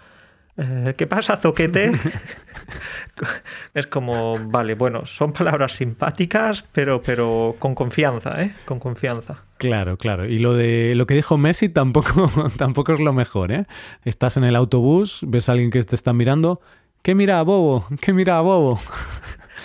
eh, 0.61 0.95
¿Qué 0.97 1.07
pasa, 1.07 1.37
zoquete? 1.37 1.93
es 3.75 3.87
como, 3.87 4.35
vale, 4.49 4.75
bueno, 4.75 5.07
son 5.07 5.33
palabras 5.33 5.75
simpáticas, 5.75 6.65
pero, 6.73 7.01
pero 7.01 7.55
con 7.61 7.77
confianza, 7.77 8.43
¿eh? 8.43 8.55
Con 8.65 8.81
confianza. 8.81 9.45
Claro, 9.59 9.97
claro. 9.97 10.27
Y 10.27 10.39
lo 10.41 10.55
de 10.55 10.97
lo 10.97 11.07
que 11.07 11.15
dijo 11.15 11.39
Messi 11.39 11.69
tampoco, 11.69 12.29
tampoco 12.59 12.93
es 12.93 12.99
lo 12.99 13.13
mejor, 13.13 13.53
¿eh? 13.53 13.67
Estás 14.05 14.37
en 14.37 14.43
el 14.43 14.57
autobús, 14.57 15.21
ves 15.23 15.49
a 15.49 15.53
alguien 15.53 15.71
que 15.71 15.81
te 15.85 15.95
está 15.95 16.13
mirando. 16.13 16.61
¿Qué 17.03 17.15
mira, 17.15 17.41
bobo? 17.43 17.87
¿Qué 18.01 18.13
mira, 18.13 18.41
bobo? 18.41 18.81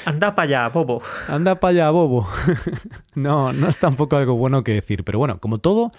Anda 0.06 0.36
para 0.36 0.46
allá, 0.46 0.70
bobo. 0.70 1.02
Anda 1.28 1.60
para 1.60 1.72
allá, 1.72 1.90
bobo. 1.90 2.28
no, 3.16 3.54
no 3.54 3.68
es 3.68 3.78
tampoco 3.78 4.18
algo 4.18 4.36
bueno 4.36 4.64
que 4.64 4.74
decir. 4.74 5.04
Pero 5.04 5.20
bueno, 5.20 5.40
como 5.40 5.60
todo, 5.60 5.92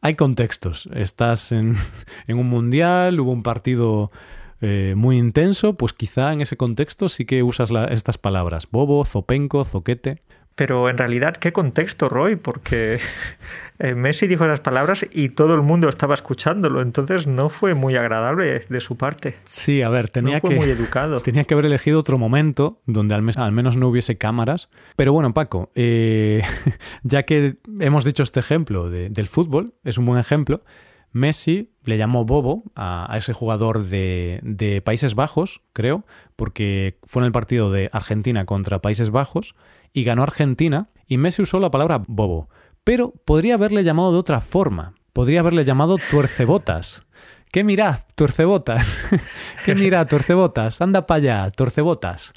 hay 0.00 0.14
contextos. 0.14 0.88
Estás 0.94 1.52
en, 1.52 1.76
un 2.28 2.48
mundial, 2.48 3.18
hubo 3.20 3.32
un 3.32 3.42
partido 3.42 4.10
eh, 4.60 4.94
muy 4.96 5.18
intenso, 5.18 5.74
pues 5.74 5.92
quizá 5.92 6.32
en 6.32 6.40
ese 6.40 6.56
contexto 6.56 7.08
sí 7.08 7.24
que 7.24 7.42
usas 7.42 7.70
estas 7.90 8.18
palabras, 8.18 8.68
bobo, 8.70 9.04
zopenco, 9.04 9.64
zoquete. 9.64 10.22
Pero 10.58 10.88
en 10.88 10.98
realidad, 10.98 11.36
¿qué 11.36 11.52
contexto, 11.52 12.08
Roy? 12.08 12.34
Porque 12.34 12.98
eh, 13.78 13.94
Messi 13.94 14.26
dijo 14.26 14.44
esas 14.44 14.58
palabras 14.58 15.06
y 15.12 15.28
todo 15.28 15.54
el 15.54 15.62
mundo 15.62 15.88
estaba 15.88 16.14
escuchándolo, 16.14 16.82
entonces 16.82 17.28
no 17.28 17.48
fue 17.48 17.74
muy 17.74 17.94
agradable 17.94 18.64
de 18.68 18.80
su 18.80 18.96
parte. 18.96 19.36
Sí, 19.44 19.82
a 19.82 19.88
ver, 19.88 20.08
tenía 20.08 20.40
fue 20.40 20.50
que 20.50 20.56
muy 20.56 20.68
educado. 20.68 21.20
tenía 21.22 21.44
que 21.44 21.54
haber 21.54 21.66
elegido 21.66 22.00
otro 22.00 22.18
momento 22.18 22.80
donde 22.86 23.14
al, 23.14 23.24
al 23.36 23.52
menos 23.52 23.76
no 23.76 23.86
hubiese 23.86 24.18
cámaras. 24.18 24.68
Pero 24.96 25.12
bueno, 25.12 25.32
Paco, 25.32 25.70
eh, 25.76 26.42
ya 27.04 27.22
que 27.22 27.58
hemos 27.78 28.04
dicho 28.04 28.24
este 28.24 28.40
ejemplo 28.40 28.90
del 28.90 29.28
fútbol, 29.28 29.74
es 29.84 29.96
un 29.96 30.06
buen 30.06 30.18
ejemplo. 30.18 30.64
Messi 31.12 31.70
le 31.84 31.98
llamó 31.98 32.24
Bobo 32.24 32.64
a, 32.74 33.14
ese 33.16 33.32
jugador 33.32 33.84
de, 33.84 34.40
de, 34.42 34.82
Países 34.82 35.14
Bajos, 35.14 35.62
creo, 35.72 36.04
porque 36.34 36.98
fue 37.04 37.22
en 37.22 37.26
el 37.26 37.32
partido 37.32 37.70
de 37.70 37.90
Argentina 37.92 38.44
contra 38.44 38.80
Países 38.80 39.10
Bajos 39.10 39.54
y 39.92 40.04
ganó 40.04 40.22
Argentina 40.22 40.88
y 41.06 41.18
Messi 41.18 41.42
usó 41.42 41.58
la 41.58 41.70
palabra 41.70 42.02
Bobo. 42.06 42.48
Pero 42.84 43.12
podría 43.24 43.54
haberle 43.54 43.84
llamado 43.84 44.12
de 44.12 44.18
otra 44.18 44.40
forma. 44.40 44.94
Podría 45.12 45.40
haberle 45.40 45.64
llamado 45.64 45.96
tuercebotas. 46.10 47.04
¿Qué 47.50 47.64
mira, 47.64 48.04
tuercebotas? 48.14 49.08
¿Qué 49.64 49.74
mira, 49.74 50.04
tuercebotas? 50.04 50.82
Anda 50.82 51.06
para 51.06 51.18
allá, 51.18 51.50
tuercebotas. 51.50 52.34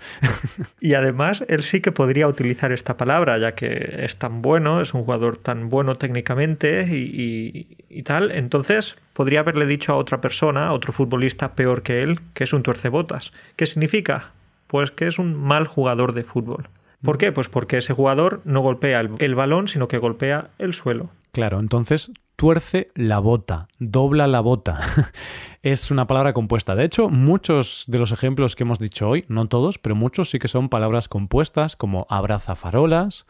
y 0.80 0.94
además, 0.94 1.44
él 1.50 1.64
sí 1.64 1.82
que 1.82 1.92
podría 1.92 2.28
utilizar 2.28 2.72
esta 2.72 2.96
palabra, 2.96 3.38
ya 3.38 3.54
que 3.54 4.06
es 4.06 4.16
tan 4.16 4.42
bueno, 4.42 4.80
es 4.80 4.94
un 4.94 5.04
jugador 5.04 5.36
tan 5.36 5.70
bueno 5.70 5.98
técnicamente 5.98 6.88
y, 6.90 7.78
y, 7.90 8.04
tal. 8.04 8.32
Entonces, 8.32 8.96
podría 9.12 9.42
haberle 9.42 9.66
dicho 9.66 9.92
a 9.92 9.98
otra 9.98 10.22
persona, 10.22 10.68
a 10.68 10.74
otro 10.74 10.94
futbolista 10.94 11.56
peor 11.56 11.84
que 11.84 12.04
él, 12.04 12.20
que 12.34 12.46
es 12.46 12.54
un 12.54 12.64
tuercebotas. 12.64 13.34
¿Qué 13.58 13.66
significa? 13.66 14.32
Pues 14.68 14.92
que 14.92 15.08
es 15.08 15.20
un 15.20 15.36
mal 15.36 15.68
jugador 15.68 16.14
de 16.14 16.24
fútbol. 16.24 16.70
¿Por 17.04 17.18
qué? 17.18 17.32
Pues 17.32 17.50
porque 17.50 17.78
ese 17.78 17.94
jugador 17.94 18.42
no 18.46 18.62
golpea 18.62 19.00
el, 19.00 19.36
balón, 19.36 19.68
sino 19.68 19.88
que 19.88 19.98
golpea 19.98 20.50
el 20.60 20.74
suelo. 20.74 21.10
Claro, 21.32 21.60
entonces 21.60 22.12
tuerce 22.36 22.88
la 22.96 23.20
bota, 23.20 23.68
dobla 23.80 24.28
la 24.28 24.40
bota. 24.40 24.80
es 25.64 25.92
una 25.92 26.08
palabra 26.08 26.34
compuesta. 26.34 26.76
De 26.76 26.84
hecho, 26.84 27.10
muchos 27.10 27.86
de 27.88 28.00
los 28.00 28.12
ejemplos 28.12 28.56
que 28.56 28.64
hemos 28.64 28.80
dicho 28.80 29.10
hoy, 29.10 29.26
no 29.28 29.48
todos, 29.48 29.78
pero 29.78 29.96
muchos 29.96 30.30
sí 30.30 30.40
que 30.40 30.48
son 30.48 30.70
palabras 30.70 31.08
compuestas 31.08 31.76
como 31.76 32.06
abraza 32.10 32.56
farolas 32.56 33.26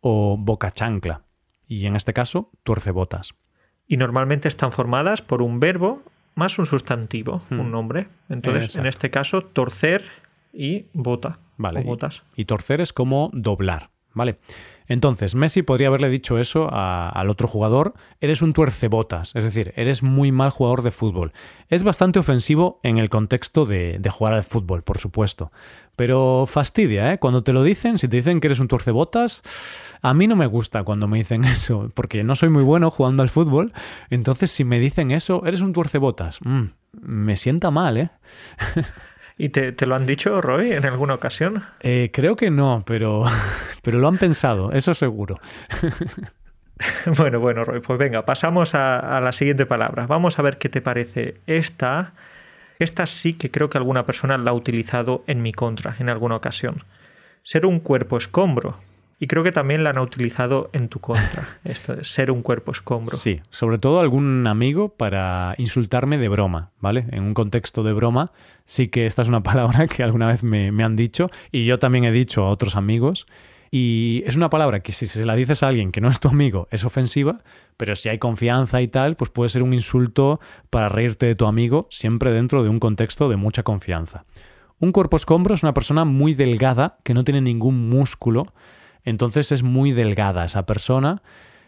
o 0.00 0.36
boca 0.38 0.70
chancla. 0.70 1.22
Y 1.66 1.86
en 1.86 1.96
este 1.96 2.12
caso, 2.12 2.50
tuerce 2.62 2.90
botas. 2.90 3.34
Y 3.88 3.96
normalmente 3.96 4.48
están 4.48 4.72
formadas 4.72 5.22
por 5.22 5.42
un 5.42 5.58
verbo 5.58 6.02
más 6.36 6.58
un 6.58 6.66
sustantivo, 6.66 7.42
un 7.50 7.68
hmm. 7.68 7.70
nombre. 7.70 8.08
Entonces, 8.28 8.76
en 8.76 8.86
este 8.86 9.10
caso, 9.10 9.40
torcer 9.42 10.04
y 10.52 10.86
bota. 10.92 11.38
Vale. 11.56 11.84
Y, 12.36 12.44
torcer 12.44 12.80
es 12.80 12.92
como 12.92 13.30
doblar. 13.32 13.90
¿Vale? 14.12 14.38
Entonces, 14.88 15.34
Messi 15.34 15.60
podría 15.60 15.88
haberle 15.88 16.08
dicho 16.08 16.38
eso 16.38 16.70
al 16.72 17.28
otro 17.28 17.48
jugador, 17.48 17.92
eres 18.22 18.40
un 18.40 18.54
tuercebotas, 18.54 19.32
es 19.34 19.44
decir, 19.44 19.74
eres 19.76 20.02
muy 20.02 20.32
mal 20.32 20.48
jugador 20.48 20.80
de 20.80 20.90
fútbol. 20.90 21.32
Es 21.68 21.82
bastante 21.82 22.18
ofensivo 22.18 22.80
en 22.82 22.96
el 22.96 23.10
contexto 23.10 23.66
de, 23.66 23.98
de, 23.98 24.08
jugar 24.08 24.32
al 24.32 24.42
fútbol, 24.42 24.82
por 24.82 24.96
supuesto. 24.96 25.52
Pero 25.96 26.46
fastidia, 26.46 27.12
¿eh? 27.12 27.18
Cuando 27.18 27.42
te 27.42 27.52
lo 27.52 27.62
dicen, 27.62 27.98
si 27.98 28.08
te 28.08 28.16
dicen 28.16 28.40
que 28.40 28.46
eres 28.46 28.60
un 28.60 28.68
tuercebotas, 28.68 29.42
a 30.02 30.14
mí 30.14 30.26
no 30.26 30.36
me 30.36 30.46
gusta 30.46 30.82
cuando 30.84 31.08
me 31.08 31.18
dicen 31.18 31.44
eso, 31.44 31.90
porque 31.94 32.24
no 32.24 32.36
soy 32.36 32.48
muy 32.48 32.62
bueno 32.62 32.90
jugando 32.90 33.22
al 33.22 33.28
fútbol. 33.28 33.72
Entonces, 34.08 34.50
si 34.50 34.64
me 34.64 34.78
dicen 34.78 35.10
eso, 35.10 35.44
eres 35.44 35.60
un 35.60 35.72
tuercebotas, 35.72 36.38
mm, 36.42 36.64
me 37.02 37.36
sienta 37.36 37.70
mal, 37.70 37.96
¿eh? 37.96 38.10
¿Y 39.38 39.50
te, 39.50 39.86
lo 39.86 39.94
han 39.94 40.06
dicho, 40.06 40.40
Roy, 40.40 40.72
en 40.72 40.86
alguna 40.86 41.14
ocasión? 41.14 41.62
Eh, 41.80 42.10
creo 42.12 42.36
que 42.36 42.50
no, 42.50 42.82
pero, 42.86 43.24
pero 43.82 43.98
lo 43.98 44.08
han 44.08 44.16
pensado, 44.16 44.72
eso 44.72 44.94
seguro. 44.94 45.38
bueno, 47.18 47.38
bueno, 47.38 47.64
Roy, 47.64 47.80
pues 47.80 47.98
venga, 47.98 48.24
pasamos 48.24 48.74
a, 48.74 49.20
la 49.20 49.32
siguiente 49.32 49.66
palabra. 49.66 50.06
Vamos 50.06 50.38
a 50.38 50.42
ver 50.42 50.56
qué 50.56 50.70
te 50.70 50.80
parece 50.80 51.36
esta. 51.46 52.14
Esta 52.78 53.06
sí 53.06 53.34
que 53.34 53.50
creo 53.50 53.68
que 53.68 53.78
alguna 53.78 54.06
persona 54.06 54.38
la 54.38 54.52
ha 54.52 54.54
utilizado 54.54 55.22
en 55.26 55.42
mi 55.42 55.52
contra 55.52 55.96
en 55.98 56.08
alguna 56.08 56.36
ocasión. 56.36 56.84
Ser 57.42 57.66
un 57.66 57.80
cuerpo 57.80 58.16
escombro. 58.16 58.78
Y 59.18 59.28
creo 59.28 59.42
que 59.42 59.52
también 59.52 59.82
la 59.82 59.90
han 59.90 59.98
utilizado 59.98 60.68
en 60.72 60.88
tu 60.88 61.00
contra, 61.00 61.58
esto 61.64 61.96
de 61.96 62.04
ser 62.04 62.30
un 62.30 62.42
cuerpo 62.42 62.72
escombro. 62.72 63.16
Sí, 63.16 63.40
sobre 63.50 63.78
todo 63.78 64.00
algún 64.00 64.46
amigo 64.46 64.90
para 64.90 65.54
insultarme 65.56 66.18
de 66.18 66.28
broma, 66.28 66.70
¿vale? 66.80 67.06
En 67.10 67.22
un 67.22 67.34
contexto 67.34 67.82
de 67.82 67.94
broma, 67.94 68.32
sí 68.64 68.88
que 68.88 69.06
esta 69.06 69.22
es 69.22 69.28
una 69.28 69.42
palabra 69.44 69.86
que 69.86 70.02
alguna 70.02 70.26
vez 70.26 70.42
me, 70.42 70.70
me 70.72 70.84
han 70.84 70.96
dicho 70.96 71.30
y 71.50 71.64
yo 71.64 71.78
también 71.78 72.04
he 72.04 72.12
dicho 72.12 72.44
a 72.44 72.50
otros 72.50 72.76
amigos. 72.76 73.26
Y 73.70 74.22
es 74.26 74.36
una 74.36 74.48
palabra 74.48 74.80
que 74.80 74.92
si 74.92 75.06
se 75.06 75.24
la 75.24 75.34
dices 75.34 75.62
a 75.62 75.68
alguien 75.68 75.92
que 75.92 76.00
no 76.00 76.08
es 76.08 76.20
tu 76.20 76.28
amigo 76.28 76.68
es 76.70 76.84
ofensiva, 76.84 77.40
pero 77.76 77.96
si 77.96 78.08
hay 78.08 78.18
confianza 78.18 78.80
y 78.80 78.88
tal, 78.88 79.16
pues 79.16 79.30
puede 79.30 79.48
ser 79.48 79.62
un 79.62 79.74
insulto 79.74 80.40
para 80.70 80.88
reírte 80.88 81.26
de 81.26 81.34
tu 81.34 81.46
amigo, 81.46 81.88
siempre 81.90 82.32
dentro 82.32 82.62
de 82.62 82.68
un 82.68 82.78
contexto 82.78 83.28
de 83.28 83.36
mucha 83.36 83.64
confianza. 83.64 84.24
Un 84.78 84.92
cuerpo 84.92 85.16
escombro 85.16 85.54
es 85.54 85.62
una 85.62 85.74
persona 85.74 86.04
muy 86.04 86.34
delgada 86.34 86.98
que 87.02 87.14
no 87.14 87.24
tiene 87.24 87.40
ningún 87.40 87.88
músculo, 87.88 88.52
entonces 89.06 89.52
es 89.52 89.62
muy 89.62 89.92
delgada 89.92 90.44
esa 90.44 90.66
persona 90.66 91.22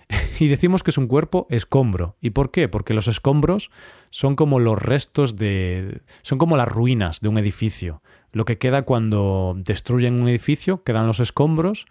y 0.38 0.48
decimos 0.48 0.82
que 0.82 0.90
es 0.90 0.98
un 0.98 1.06
cuerpo 1.06 1.46
escombro. 1.48 2.16
¿Y 2.20 2.30
por 2.30 2.50
qué? 2.50 2.68
Porque 2.68 2.92
los 2.92 3.08
escombros 3.08 3.70
son 4.10 4.36
como 4.36 4.58
los 4.58 4.80
restos 4.80 5.36
de... 5.36 6.02
son 6.22 6.38
como 6.38 6.56
las 6.58 6.68
ruinas 6.68 7.20
de 7.20 7.28
un 7.28 7.38
edificio. 7.38 8.02
Lo 8.32 8.44
que 8.44 8.58
queda 8.58 8.82
cuando 8.82 9.54
destruyen 9.56 10.20
un 10.20 10.28
edificio, 10.28 10.82
quedan 10.82 11.06
los 11.06 11.20
escombros, 11.20 11.86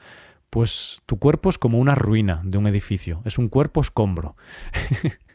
pues 0.49 1.01
tu 1.05 1.17
cuerpo 1.17 1.49
es 1.49 1.57
como 1.57 1.79
una 1.79 1.95
ruina 1.95 2.41
de 2.43 2.57
un 2.57 2.67
edificio, 2.67 3.21
es 3.25 3.37
un 3.37 3.49
cuerpo 3.49 3.81
escombro. 3.81 4.35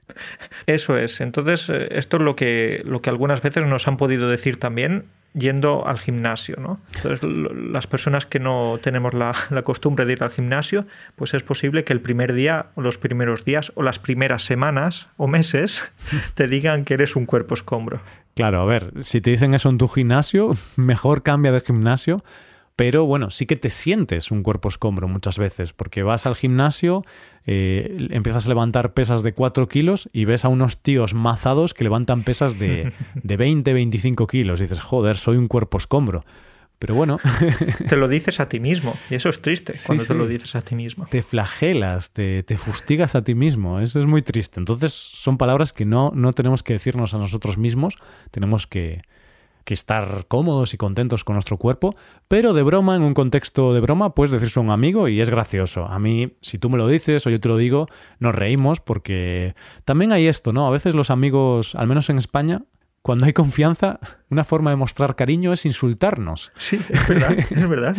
Eso 0.67 0.97
es. 0.97 1.21
Entonces, 1.21 1.69
eh, 1.69 1.89
esto 1.93 2.17
es 2.17 2.23
lo 2.23 2.37
que, 2.37 2.83
lo 2.85 3.01
que 3.03 3.11
algunas 3.11 3.43
veces 3.43 3.67
nos 3.67 3.89
han 3.89 3.97
podido 3.97 4.29
decir 4.29 4.59
también 4.59 5.05
yendo 5.35 5.87
al 5.87 5.99
gimnasio, 5.99 6.57
¿no? 6.59 6.79
Entonces, 6.97 7.23
las 7.23 7.87
personas 7.87 8.27
que 8.27 8.39
no 8.39 8.79
tenemos 8.83 9.15
la, 9.15 9.33
la, 9.51 9.63
costumbre 9.63 10.05
de 10.05 10.13
ir 10.13 10.23
al 10.23 10.31
gimnasio, 10.31 10.87
pues 11.17 11.35
es 11.35 11.43
posible 11.43 11.85
que 11.85 11.93
el 11.93 12.01
primer 12.01 12.35
día, 12.35 12.67
o 12.75 12.83
los 12.83 12.99
primeros 12.99 13.45
días, 13.45 13.73
o 13.75 13.83
las 13.83 13.99
primeras 13.99 14.45
semanas 14.45 15.09
o 15.17 15.27
meses, 15.27 15.83
te 16.35 16.47
digan 16.47 16.85
que 16.85 16.95
eres 16.95 17.17
un 17.17 17.27
cuerpo 17.27 17.55
escombro. 17.55 18.01
Claro, 18.35 18.61
a 18.61 18.65
ver, 18.65 18.93
si 19.01 19.21
te 19.21 19.31
dicen 19.31 19.55
eso 19.55 19.69
en 19.69 19.79
tu 19.79 19.89
gimnasio, 19.89 20.53
mejor 20.77 21.23
cambia 21.23 21.53
de 21.53 21.61
gimnasio 21.61 22.23
pero 22.75 23.05
bueno, 23.05 23.31
sí 23.31 23.47
que 23.47 23.57
te 23.57 23.69
sientes 23.69 24.31
un 24.31 24.43
cuerpo 24.43 24.69
escombro 24.69 25.07
muchas 25.07 25.39
veces, 25.39 25.73
porque 25.73 26.03
vas 26.03 26.27
al 26.27 26.35
gimnasio, 26.35 27.05
eh, 27.47 28.09
empiezas 28.11 28.47
a 28.47 28.49
levantar 28.49 28.93
pesas 28.93 29.23
de 29.23 29.33
4 29.33 29.69
kilos 29.69 30.09
y 30.13 30.25
ves 30.25 30.45
a 30.45 30.49
unos 30.49 30.79
tíos 30.79 31.15
mazados 31.15 31.75
que 31.75 31.85
levantan 31.85 32.23
pesas 32.23 32.59
de, 32.59 32.93
de 33.15 33.37
20, 33.37 33.73
25 33.73 34.27
kilos. 34.27 34.61
Y 34.61 34.65
dices, 34.65 34.81
joder, 34.81 35.17
soy 35.17 35.37
un 35.37 35.49
cuerpo 35.49 35.79
escombro. 35.79 36.25
Pero 36.83 36.97
bueno. 36.97 37.19
te 37.89 37.97
lo 37.97 38.09
dices 38.09 38.41
a 38.41 38.49
ti 38.49 38.59
mismo. 38.59 38.97
Y 39.09 39.15
eso 39.15 39.29
es 39.29 39.41
triste 39.41 39.73
cuando 39.87 40.05
te 40.05 40.15
lo 40.15 40.27
dices 40.27 40.57
a 40.57 40.63
ti 40.63 40.75
mismo. 40.75 41.07
Te 41.07 41.23
flagelas, 41.23 42.11
te, 42.11 42.43
te, 42.43 42.57
fustigas 42.57 43.15
a 43.15 43.23
ti 43.23 43.37
mismo. 43.37 43.79
Eso 43.79 44.01
es 44.01 44.07
muy 44.07 44.23
triste. 44.23 44.59
Entonces 44.59 44.93
son 44.93 45.39
palabras 45.39 45.73
que 45.73 45.85
no, 45.85 46.11
no 46.13 46.33
tenemos 46.33 46.65
que 46.65 46.73
decirnos 46.73 47.15
a 47.15 47.19
nosotros 47.19 47.57
mismos. 47.57 47.99
Tenemos 48.33 48.67
que, 48.67 49.01
que 49.65 49.75
estar 49.75 50.27
cómodos 50.29 50.75
y 50.75 50.77
contentos 50.77 51.25
con 51.25 51.35
nuestro 51.35 51.57
cuerpo, 51.57 51.95
pero 52.29 52.53
de 52.53 52.63
broma, 52.63 52.97
en 52.97 53.03
un 53.03 53.15
contexto 53.15 53.75
de 53.75 53.81
broma, 53.81 54.15
puedes 54.15 54.31
decirse 54.31 54.59
a 54.59 54.63
un 54.63 54.71
amigo 54.71 55.09
y 55.09 55.21
es 55.21 55.31
gracioso. 55.31 55.87
A 55.87 55.99
mí, 55.99 56.37
si 56.41 56.59
tú 56.59 56.71
me 56.71 56.79
lo 56.79 56.89
dices 56.89 57.27
o 57.27 57.31
yo 57.31 57.41
te 57.41 57.49
lo 57.49 57.57
digo, 57.57 57.87
nos 58.19 58.35
reímos 58.35 58.81
porque 58.81 59.55
también 59.85 60.13
hay 60.13 60.27
esto, 60.27 60.53
¿no? 60.53 60.67
A 60.67 60.71
veces 60.71 60.95
los 60.95 61.11
amigos, 61.11 61.75
al 61.75 61.87
menos 61.87 62.11
en 62.11 62.19
España, 62.19 62.63
cuando 63.03 63.25
hay 63.25 63.33
confianza, 63.33 63.99
una 64.31 64.45
forma 64.45 64.71
de 64.71 64.77
mostrar 64.77 65.17
cariño 65.17 65.53
es 65.53 65.67
insultarnos. 65.67 66.53
Sí, 66.57 66.79
es 66.89 67.09
verdad, 67.09 67.37
es 67.39 67.69
verdad. 67.69 67.97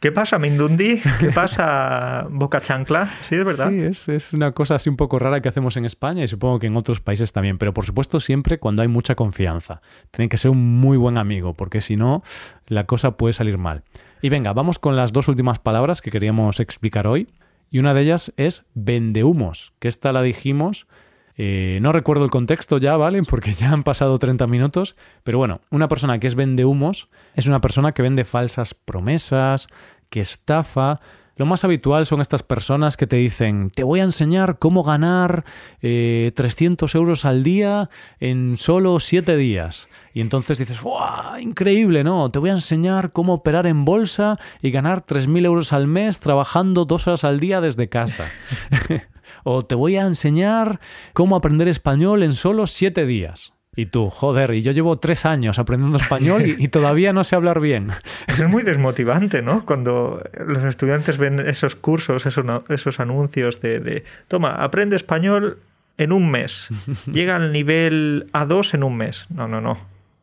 ¿Qué 0.00 0.10
pasa, 0.10 0.38
Mindundi? 0.40 1.00
¿Qué 1.20 1.30
pasa, 1.30 2.26
Boca 2.28 2.60
Chancla? 2.60 3.14
Sí, 3.22 3.36
es 3.36 3.46
verdad. 3.46 3.70
Sí, 3.70 3.80
es, 3.80 4.08
es, 4.08 4.32
una 4.32 4.50
cosa 4.50 4.74
así 4.74 4.90
un 4.90 4.96
poco 4.96 5.20
rara 5.20 5.40
que 5.40 5.48
hacemos 5.48 5.76
en 5.76 5.84
España 5.84 6.24
y 6.24 6.28
supongo 6.28 6.58
que 6.58 6.66
en 6.66 6.76
otros 6.76 7.00
países 7.00 7.30
también, 7.30 7.58
pero 7.58 7.72
por 7.72 7.84
supuesto 7.84 8.18
siempre 8.18 8.58
cuando 8.58 8.82
hay 8.82 8.88
mucha 8.88 9.14
confianza. 9.14 9.80
Tiene 10.10 10.28
que 10.28 10.36
ser 10.36 10.50
un 10.50 10.80
muy 10.80 10.96
buen 10.96 11.16
amigo, 11.16 11.54
porque 11.54 11.80
si 11.80 11.94
no, 11.94 12.24
la 12.66 12.84
cosa 12.86 13.16
puede 13.16 13.34
salir 13.34 13.56
mal. 13.56 13.84
Y 14.20 14.30
venga, 14.30 14.52
vamos 14.52 14.80
con 14.80 14.96
las 14.96 15.12
dos 15.12 15.28
últimas 15.28 15.60
palabras 15.60 16.02
que 16.02 16.10
queríamos 16.10 16.58
explicar 16.58 17.06
hoy. 17.06 17.28
Y 17.70 17.78
una 17.78 17.94
de 17.94 18.02
ellas 18.02 18.32
es 18.36 18.64
vendehumos, 18.74 19.72
que 19.78 19.88
esta 19.88 20.12
la 20.12 20.22
dijimos 20.22 20.88
eh, 21.36 21.78
no 21.82 21.92
recuerdo 21.92 22.24
el 22.24 22.30
contexto 22.30 22.78
ya, 22.78 22.96
¿vale? 22.96 23.22
Porque 23.28 23.52
ya 23.54 23.70
han 23.70 23.82
pasado 23.82 24.18
30 24.18 24.46
minutos. 24.46 24.96
Pero 25.24 25.38
bueno, 25.38 25.60
una 25.70 25.88
persona 25.88 26.18
que 26.18 26.26
es 26.26 26.34
vende 26.34 26.64
humos 26.64 27.08
es 27.34 27.46
una 27.46 27.60
persona 27.60 27.92
que 27.92 28.02
vende 28.02 28.24
falsas 28.24 28.74
promesas, 28.74 29.68
que 30.10 30.20
estafa. 30.20 31.00
Lo 31.38 31.44
más 31.44 31.64
habitual 31.64 32.06
son 32.06 32.22
estas 32.22 32.42
personas 32.42 32.96
que 32.96 33.06
te 33.06 33.16
dicen, 33.16 33.68
te 33.68 33.84
voy 33.84 34.00
a 34.00 34.04
enseñar 34.04 34.58
cómo 34.58 34.82
ganar 34.82 35.44
300 35.80 35.82
eh, 35.82 36.98
euros 36.98 37.26
al 37.26 37.42
día 37.42 37.90
en 38.20 38.56
solo 38.56 38.98
7 39.00 39.36
días. 39.36 39.86
Y 40.14 40.22
entonces 40.22 40.56
dices, 40.56 40.80
¡wow! 40.80 41.36
Increíble, 41.38 42.04
¿no? 42.04 42.30
Te 42.30 42.38
voy 42.38 42.48
a 42.48 42.54
enseñar 42.54 43.12
cómo 43.12 43.34
operar 43.34 43.66
en 43.66 43.84
bolsa 43.84 44.38
y 44.62 44.70
ganar 44.70 45.04
3.000 45.04 45.44
euros 45.44 45.74
al 45.74 45.86
mes 45.86 46.20
trabajando 46.20 46.86
dos 46.86 47.06
horas 47.06 47.22
al 47.22 47.38
día 47.38 47.60
desde 47.60 47.90
casa. 47.90 48.24
o 49.48 49.64
te 49.64 49.76
voy 49.76 49.94
a 49.96 50.02
enseñar 50.02 50.80
cómo 51.12 51.36
aprender 51.36 51.68
español 51.68 52.24
en 52.24 52.32
solo 52.32 52.66
siete 52.66 53.06
días. 53.06 53.52
Y 53.76 53.86
tú, 53.86 54.10
joder, 54.10 54.52
y 54.54 54.62
yo 54.62 54.72
llevo 54.72 54.98
tres 54.98 55.24
años 55.24 55.60
aprendiendo 55.60 55.98
español 55.98 56.46
y, 56.46 56.66
todavía 56.66 57.12
no 57.12 57.22
sé 57.22 57.36
hablar 57.36 57.60
bien. 57.60 57.90
Es 58.26 58.48
muy 58.48 58.64
desmotivante, 58.64 59.42
¿no? 59.42 59.64
Cuando 59.64 60.20
los 60.46 60.64
estudiantes 60.64 61.16
ven 61.16 61.38
esos 61.38 61.76
cursos, 61.76 62.26
esos, 62.26 62.44
esos 62.70 62.98
anuncios 62.98 63.60
de, 63.60 63.78
de, 63.78 64.04
toma, 64.26 64.50
aprende 64.56 64.96
español 64.96 65.58
en 65.96 66.10
un 66.10 66.28
mes. 66.28 66.66
Llega 67.12 67.36
al 67.36 67.52
nivel 67.52 68.28
A2 68.32 68.74
en 68.74 68.82
un 68.82 68.96
mes. 68.96 69.26
No, 69.28 69.46
no, 69.46 69.60
no. 69.60 69.78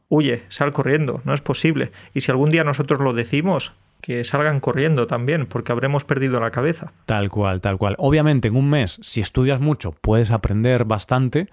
Huye, 0.10 0.44
sal 0.50 0.74
corriendo, 0.74 1.22
no 1.24 1.34
es 1.34 1.40
posible. 1.40 1.94
Y 2.14 2.22
si 2.22 2.32
algún 2.32 2.50
día 2.50 2.66
nosotros 2.66 3.00
lo 3.00 3.14
decimos, 3.14 3.72
que 4.04 4.26
salgan 4.26 4.60
corriendo 4.60 5.08
también, 5.08 5.46
porque 5.46 5.72
habremos 5.72 6.04
perdido 6.04 6.42
la 6.42 6.52
cabeza. 6.52 6.92
Tal 7.06 7.30
cual, 7.30 7.62
tal 7.62 7.78
cual. 7.78 7.96
Obviamente, 7.98 8.50
en 8.50 8.58
un 8.58 8.70
mes, 8.70 9.00
si 9.02 9.22
estudias 9.22 9.62
mucho, 9.62 9.94
puedes 9.94 10.30
aprender 10.30 10.84
bastante, 10.84 11.48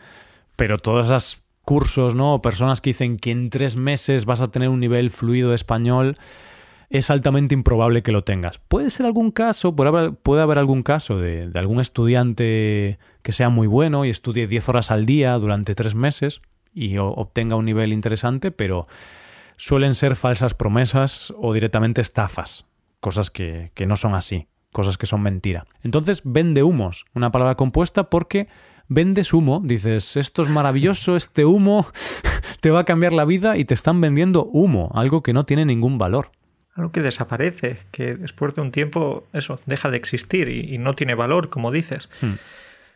pero 0.56 0.78
todos 0.78 1.06
esos 1.06 1.44
cursos, 1.62 2.16
¿no? 2.16 2.42
Personas 2.42 2.80
que 2.80 2.90
dicen 2.90 3.18
que 3.18 3.30
en 3.30 3.50
tres 3.50 3.76
meses 3.76 4.24
vas 4.24 4.40
a 4.40 4.48
tener 4.50 4.68
un 4.68 4.80
nivel 4.80 5.10
fluido 5.10 5.50
de 5.50 5.54
español, 5.54 6.16
es 6.88 7.08
altamente 7.08 7.54
improbable 7.54 8.02
que 8.02 8.10
lo 8.10 8.24
tengas. 8.24 8.58
Puede 8.58 8.90
ser 8.90 9.06
algún 9.06 9.30
caso, 9.30 9.76
puede 9.76 9.90
haber, 9.90 10.14
puede 10.14 10.42
haber 10.42 10.58
algún 10.58 10.82
caso 10.82 11.18
de, 11.18 11.50
de, 11.50 11.58
algún 11.60 11.78
estudiante 11.78 12.98
que 13.22 13.30
sea 13.30 13.48
muy 13.48 13.68
bueno 13.68 14.04
y 14.04 14.10
estudie 14.10 14.48
10 14.48 14.70
horas 14.70 14.90
al 14.90 15.06
día 15.06 15.34
durante 15.34 15.74
tres 15.74 15.94
meses 15.94 16.40
y 16.74 16.98
obtenga 16.98 17.54
un 17.54 17.66
nivel 17.66 17.92
interesante, 17.92 18.50
pero 18.50 18.88
suelen 19.60 19.92
ser 19.92 20.16
falsas 20.16 20.54
promesas 20.54 21.34
o 21.36 21.52
directamente 21.52 22.00
estafas, 22.00 22.64
cosas 22.98 23.30
que, 23.30 23.70
no 23.86 23.96
son 23.96 24.14
así, 24.14 24.48
cosas 24.72 24.96
que 24.96 25.04
son 25.04 25.20
mentira. 25.20 25.66
Entonces, 25.82 26.22
vende 26.24 26.62
humos, 26.62 27.04
una 27.12 27.30
palabra 27.30 27.56
compuesta 27.56 28.08
porque 28.08 28.48
vendes 28.88 29.34
humo, 29.34 29.60
dices, 29.62 30.16
esto 30.16 30.40
es 30.40 30.48
maravilloso, 30.48 31.14
este 31.14 31.44
humo 31.44 31.86
te 32.60 32.70
va 32.70 32.80
a 32.80 32.84
cambiar 32.84 33.12
la 33.12 33.26
vida 33.26 33.58
y 33.58 33.66
te 33.66 33.74
están 33.74 34.00
vendiendo 34.00 34.46
humo, 34.46 34.90
algo 34.94 35.22
que 35.22 35.34
no 35.34 35.44
tiene 35.44 35.66
ningún 35.66 35.98
valor. 35.98 36.30
Algo 36.74 36.90
que 36.90 37.02
desaparece, 37.02 37.80
que 37.90 38.14
después 38.14 38.54
de 38.54 38.62
un 38.62 38.72
tiempo, 38.72 39.26
eso, 39.34 39.60
deja 39.66 39.90
de 39.90 39.98
existir 39.98 40.48
y, 40.48 40.78
no 40.78 40.94
tiene 40.94 41.14
valor, 41.14 41.50
como 41.50 41.70
dices. 41.70 42.08
Hmm. 42.22 42.36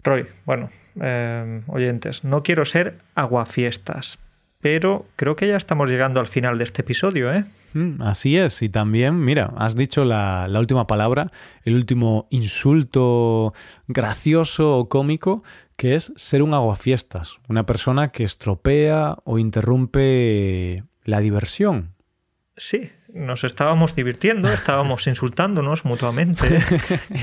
Roy, 0.03 0.29
bueno, 0.47 0.71
eh, 0.99 1.63
oyentes, 1.67 2.25
no 2.25 2.43
quiero 2.43 2.65
ser 2.65 2.97
aguafiestas, 3.15 4.19
pero 4.65 5.05
creo 5.17 5.37
que 5.37 5.47
ya 5.47 5.59
estamos 5.59 5.91
llegando 5.91 6.21
al 6.21 6.27
final 6.27 6.57
de 6.57 6.65
este 6.65 6.81
episodio, 6.81 7.31
¿eh? 7.31 7.45
Mm, 7.75 8.01
así 8.01 8.39
es, 8.39 8.63
y 8.63 8.71
también, 8.71 9.23
mira, 9.23 9.53
has 9.59 9.77
dicho 9.77 10.07
la, 10.07 10.49
la, 10.49 10.59
última 10.59 10.87
palabra, 10.87 11.31
el 11.65 11.75
último 11.75 12.27
insulto 12.31 13.53
gracioso 13.89 14.79
o 14.79 14.89
cómico, 14.89 15.45
que 15.77 15.97
es 15.97 16.15
ser 16.17 16.43
un 16.43 16.55
aguafiestas, 16.55 17.41
una 17.47 17.67
persona 17.67 18.09
que 18.09 18.25
estropea 18.25 19.19
o 19.25 19.39
interrumpe 19.39 20.85
la 21.05 21.21
diversión. 21.21 21.91
Sí, 22.57 22.91
nos 23.13 23.45
estábamos 23.45 23.95
divirtiendo, 23.95 24.51
estábamos 24.51 25.07
insultándonos 25.09 25.85
mutuamente. 25.85 26.65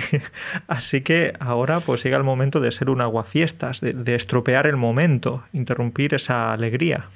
Así 0.68 1.02
que 1.02 1.34
ahora 1.40 1.80
pues 1.80 2.04
llega 2.04 2.18
el 2.18 2.24
momento 2.24 2.60
de 2.60 2.70
ser 2.70 2.92
un 2.92 3.02
aguafiestas, 3.02 3.82
de, 3.82 3.94
de 3.94 4.14
estropear 4.14 4.68
el 4.68 4.78
momento, 4.78 5.44
interrumpir 5.54 6.14
esa 6.14 6.54
alegría. 6.54 7.10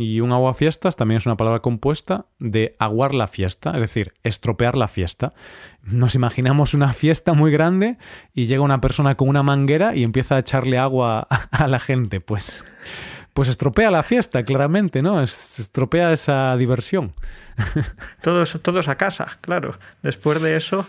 Y 0.00 0.20
un 0.20 0.32
aguafiestas 0.32 0.94
también 0.94 1.16
es 1.16 1.26
una 1.26 1.36
palabra 1.36 1.58
compuesta 1.58 2.26
de 2.38 2.76
aguar 2.78 3.14
la 3.14 3.26
fiesta, 3.26 3.72
es 3.74 3.80
decir, 3.80 4.14
estropear 4.22 4.76
la 4.76 4.86
fiesta. 4.86 5.32
Nos 5.82 6.14
imaginamos 6.14 6.72
una 6.72 6.92
fiesta 6.92 7.32
muy 7.32 7.50
grande 7.50 7.98
y 8.32 8.46
llega 8.46 8.62
una 8.62 8.80
persona 8.80 9.16
con 9.16 9.28
una 9.28 9.42
manguera 9.42 9.96
y 9.96 10.04
empieza 10.04 10.36
a 10.36 10.38
echarle 10.38 10.78
agua 10.78 11.26
a 11.50 11.66
la 11.66 11.80
gente. 11.80 12.20
Pues, 12.20 12.64
pues 13.34 13.48
estropea 13.48 13.90
la 13.90 14.04
fiesta, 14.04 14.44
claramente, 14.44 15.02
¿no? 15.02 15.20
Estropea 15.20 16.12
esa 16.12 16.56
diversión. 16.56 17.12
todos, 18.22 18.56
todos 18.62 18.86
a 18.86 18.94
casa, 18.94 19.38
claro. 19.40 19.80
Después 20.04 20.40
de 20.40 20.56
eso, 20.56 20.86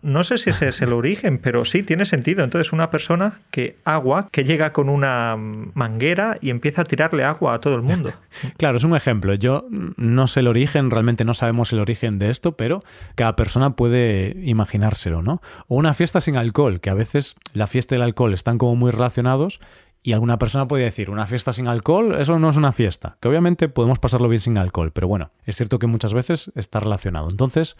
no 0.00 0.22
sé 0.24 0.38
si 0.38 0.50
ese 0.50 0.68
es 0.68 0.80
el 0.80 0.92
origen, 0.92 1.38
pero 1.38 1.64
sí 1.64 1.82
tiene 1.82 2.04
sentido. 2.04 2.44
Entonces, 2.44 2.72
una 2.72 2.90
persona 2.90 3.40
que 3.50 3.76
agua, 3.84 4.28
que 4.30 4.44
llega 4.44 4.72
con 4.72 4.88
una 4.88 5.36
manguera 5.36 6.38
y 6.40 6.50
empieza 6.50 6.82
a 6.82 6.84
tirarle 6.84 7.24
agua 7.24 7.54
a 7.54 7.60
todo 7.60 7.74
el 7.74 7.82
mundo. 7.82 8.12
claro, 8.56 8.76
es 8.76 8.84
un 8.84 8.94
ejemplo. 8.94 9.34
Yo 9.34 9.66
no 9.70 10.26
sé 10.26 10.40
el 10.40 10.46
origen, 10.46 10.90
realmente 10.90 11.24
no 11.24 11.34
sabemos 11.34 11.72
el 11.72 11.80
origen 11.80 12.18
de 12.18 12.30
esto, 12.30 12.56
pero 12.56 12.80
cada 13.16 13.34
persona 13.34 13.70
puede 13.70 14.36
imaginárselo, 14.42 15.22
¿no? 15.22 15.40
O 15.66 15.76
una 15.76 15.94
fiesta 15.94 16.20
sin 16.20 16.36
alcohol, 16.36 16.80
que 16.80 16.90
a 16.90 16.94
veces 16.94 17.34
la 17.52 17.66
fiesta 17.66 17.94
y 17.94 17.96
el 17.96 18.02
alcohol 18.02 18.32
están 18.32 18.58
como 18.58 18.76
muy 18.76 18.90
relacionados 18.90 19.60
y 20.02 20.12
alguna 20.12 20.38
persona 20.38 20.68
puede 20.68 20.84
decir, 20.84 21.10
una 21.10 21.26
fiesta 21.26 21.52
sin 21.52 21.66
alcohol, 21.66 22.14
eso 22.18 22.38
no 22.38 22.48
es 22.48 22.56
una 22.56 22.72
fiesta. 22.72 23.16
Que 23.20 23.28
obviamente 23.28 23.68
podemos 23.68 23.98
pasarlo 23.98 24.28
bien 24.28 24.40
sin 24.40 24.56
alcohol, 24.56 24.92
pero 24.92 25.08
bueno, 25.08 25.32
es 25.44 25.56
cierto 25.56 25.78
que 25.78 25.86
muchas 25.86 26.14
veces 26.14 26.52
está 26.54 26.80
relacionado. 26.80 27.28
Entonces, 27.28 27.76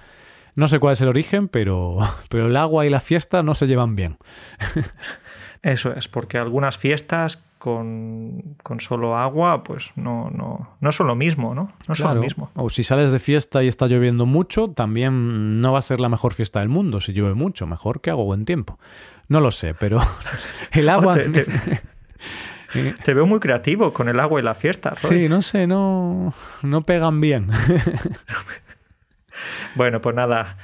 no 0.59 0.67
sé 0.67 0.81
cuál 0.81 0.95
es 0.95 1.01
el 1.01 1.07
origen, 1.07 1.47
pero, 1.47 1.99
pero 2.29 2.49
el 2.49 2.57
agua 2.57 2.85
y 2.85 2.91
la 2.91 2.99
fiesta 2.99 3.45
no 3.45 3.55
se 3.55 3.69
llevan 3.69 3.95
bien. 3.95 4.19
Eso 5.63 5.93
es, 5.93 6.09
porque 6.09 6.37
algunas 6.37 6.77
fiestas 6.77 7.39
con, 7.59 8.57
solo 8.81 9.17
agua, 9.17 9.63
pues 9.63 9.93
no, 9.95 10.31
no, 10.31 10.77
no 10.81 10.93
son 10.93 11.07
lo 11.07 11.15
mismo, 11.15 11.55
¿no? 11.55 11.73
No 11.87 11.95
son 11.95 12.17
lo 12.17 12.21
mismo. 12.21 12.51
O 12.55 12.71
si 12.71 12.83
sales 12.83 13.13
de 13.13 13.21
fiesta 13.21 13.63
y 13.63 13.69
está 13.69 13.87
lloviendo 13.87 14.27
mucho, 14.27 14.69
también 14.71 15.61
no 15.61 15.73
va 15.73 15.79
a 15.79 15.83
ser 15.83 16.01
la 16.01 16.09
mejor 16.09 16.35
fiesta 16.35 16.59
del 16.59 16.69
mundo 16.69 17.01
si 17.01 17.13
llueve 17.13 17.35
mucho. 17.35 17.67
Mejor 17.69 18.01
que 18.01 18.11
hago 18.11 18.25
buen 18.25 18.45
tiempo. 18.45 18.81
No 19.29 19.41
lo 19.41 19.53
sé, 19.53 19.75
pero 19.75 20.01
el 20.73 20.89
agua... 20.89 21.19
te, 23.05 23.15
veo 23.15 23.27
muy 23.27 23.39
creativo 23.39 23.93
con 23.93 24.09
el 24.09 24.19
agua 24.19 24.41
y 24.41 24.43
la 24.43 24.57
fiesta. 24.57 24.93
Sí, 24.95 25.29
no 25.29 25.41
sé, 25.41 25.69
no, 25.69 26.35
no 26.63 26.83
pegan 26.83 27.21
bien. 27.21 27.49
Bueno, 29.75 30.01
pues 30.01 30.15
nada. 30.15 30.57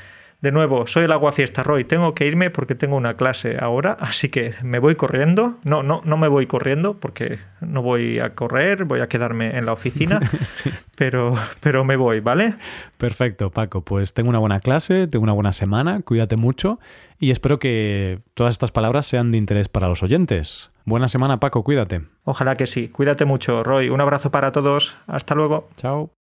De 0.44 0.52
nuevo, 0.52 0.86
soy 0.86 1.04
el 1.04 1.12
agua 1.12 1.32
fiesta, 1.32 1.62
Roy. 1.62 1.84
Tengo 1.84 2.14
que 2.14 2.26
irme 2.26 2.50
porque 2.50 2.74
tengo 2.74 2.96
una 2.96 3.14
clase 3.14 3.56
ahora, 3.58 3.96
así 3.98 4.28
que 4.28 4.52
me 4.62 4.78
voy 4.78 4.94
corriendo. 4.94 5.54
No, 5.64 5.82
no, 5.82 6.02
no 6.04 6.18
me 6.18 6.28
voy 6.28 6.46
corriendo 6.46 7.00
porque 7.00 7.38
no 7.62 7.80
voy 7.80 8.18
a 8.18 8.34
correr, 8.34 8.84
voy 8.84 9.00
a 9.00 9.08
quedarme 9.08 9.56
en 9.56 9.64
la 9.64 9.72
oficina, 9.72 10.20
pero, 10.96 11.32
pero 11.60 11.82
me 11.86 11.96
voy, 11.96 12.20
¿vale? 12.20 12.56
Perfecto, 12.98 13.48
Paco. 13.52 13.80
Pues 13.86 14.12
tengo 14.12 14.28
una 14.28 14.38
buena 14.38 14.60
clase, 14.60 15.06
tengo 15.06 15.22
una 15.22 15.32
buena 15.32 15.54
semana, 15.54 16.02
cuídate 16.02 16.36
mucho 16.36 16.78
y 17.18 17.30
espero 17.30 17.58
que 17.58 18.18
todas 18.34 18.52
estas 18.52 18.70
palabras 18.70 19.06
sean 19.06 19.32
de 19.32 19.38
interés 19.38 19.70
para 19.70 19.88
los 19.88 20.02
oyentes. 20.02 20.72
Buena 20.84 21.08
semana, 21.08 21.40
Paco, 21.40 21.64
cuídate. 21.64 22.02
Ojalá 22.24 22.58
que 22.58 22.66
sí. 22.66 22.88
Cuídate 22.88 23.24
mucho, 23.24 23.62
Roy. 23.62 23.88
Un 23.88 24.02
abrazo 24.02 24.30
para 24.30 24.52
todos. 24.52 24.94
Hasta 25.06 25.34
luego. 25.34 25.70
Chao. 25.76 26.10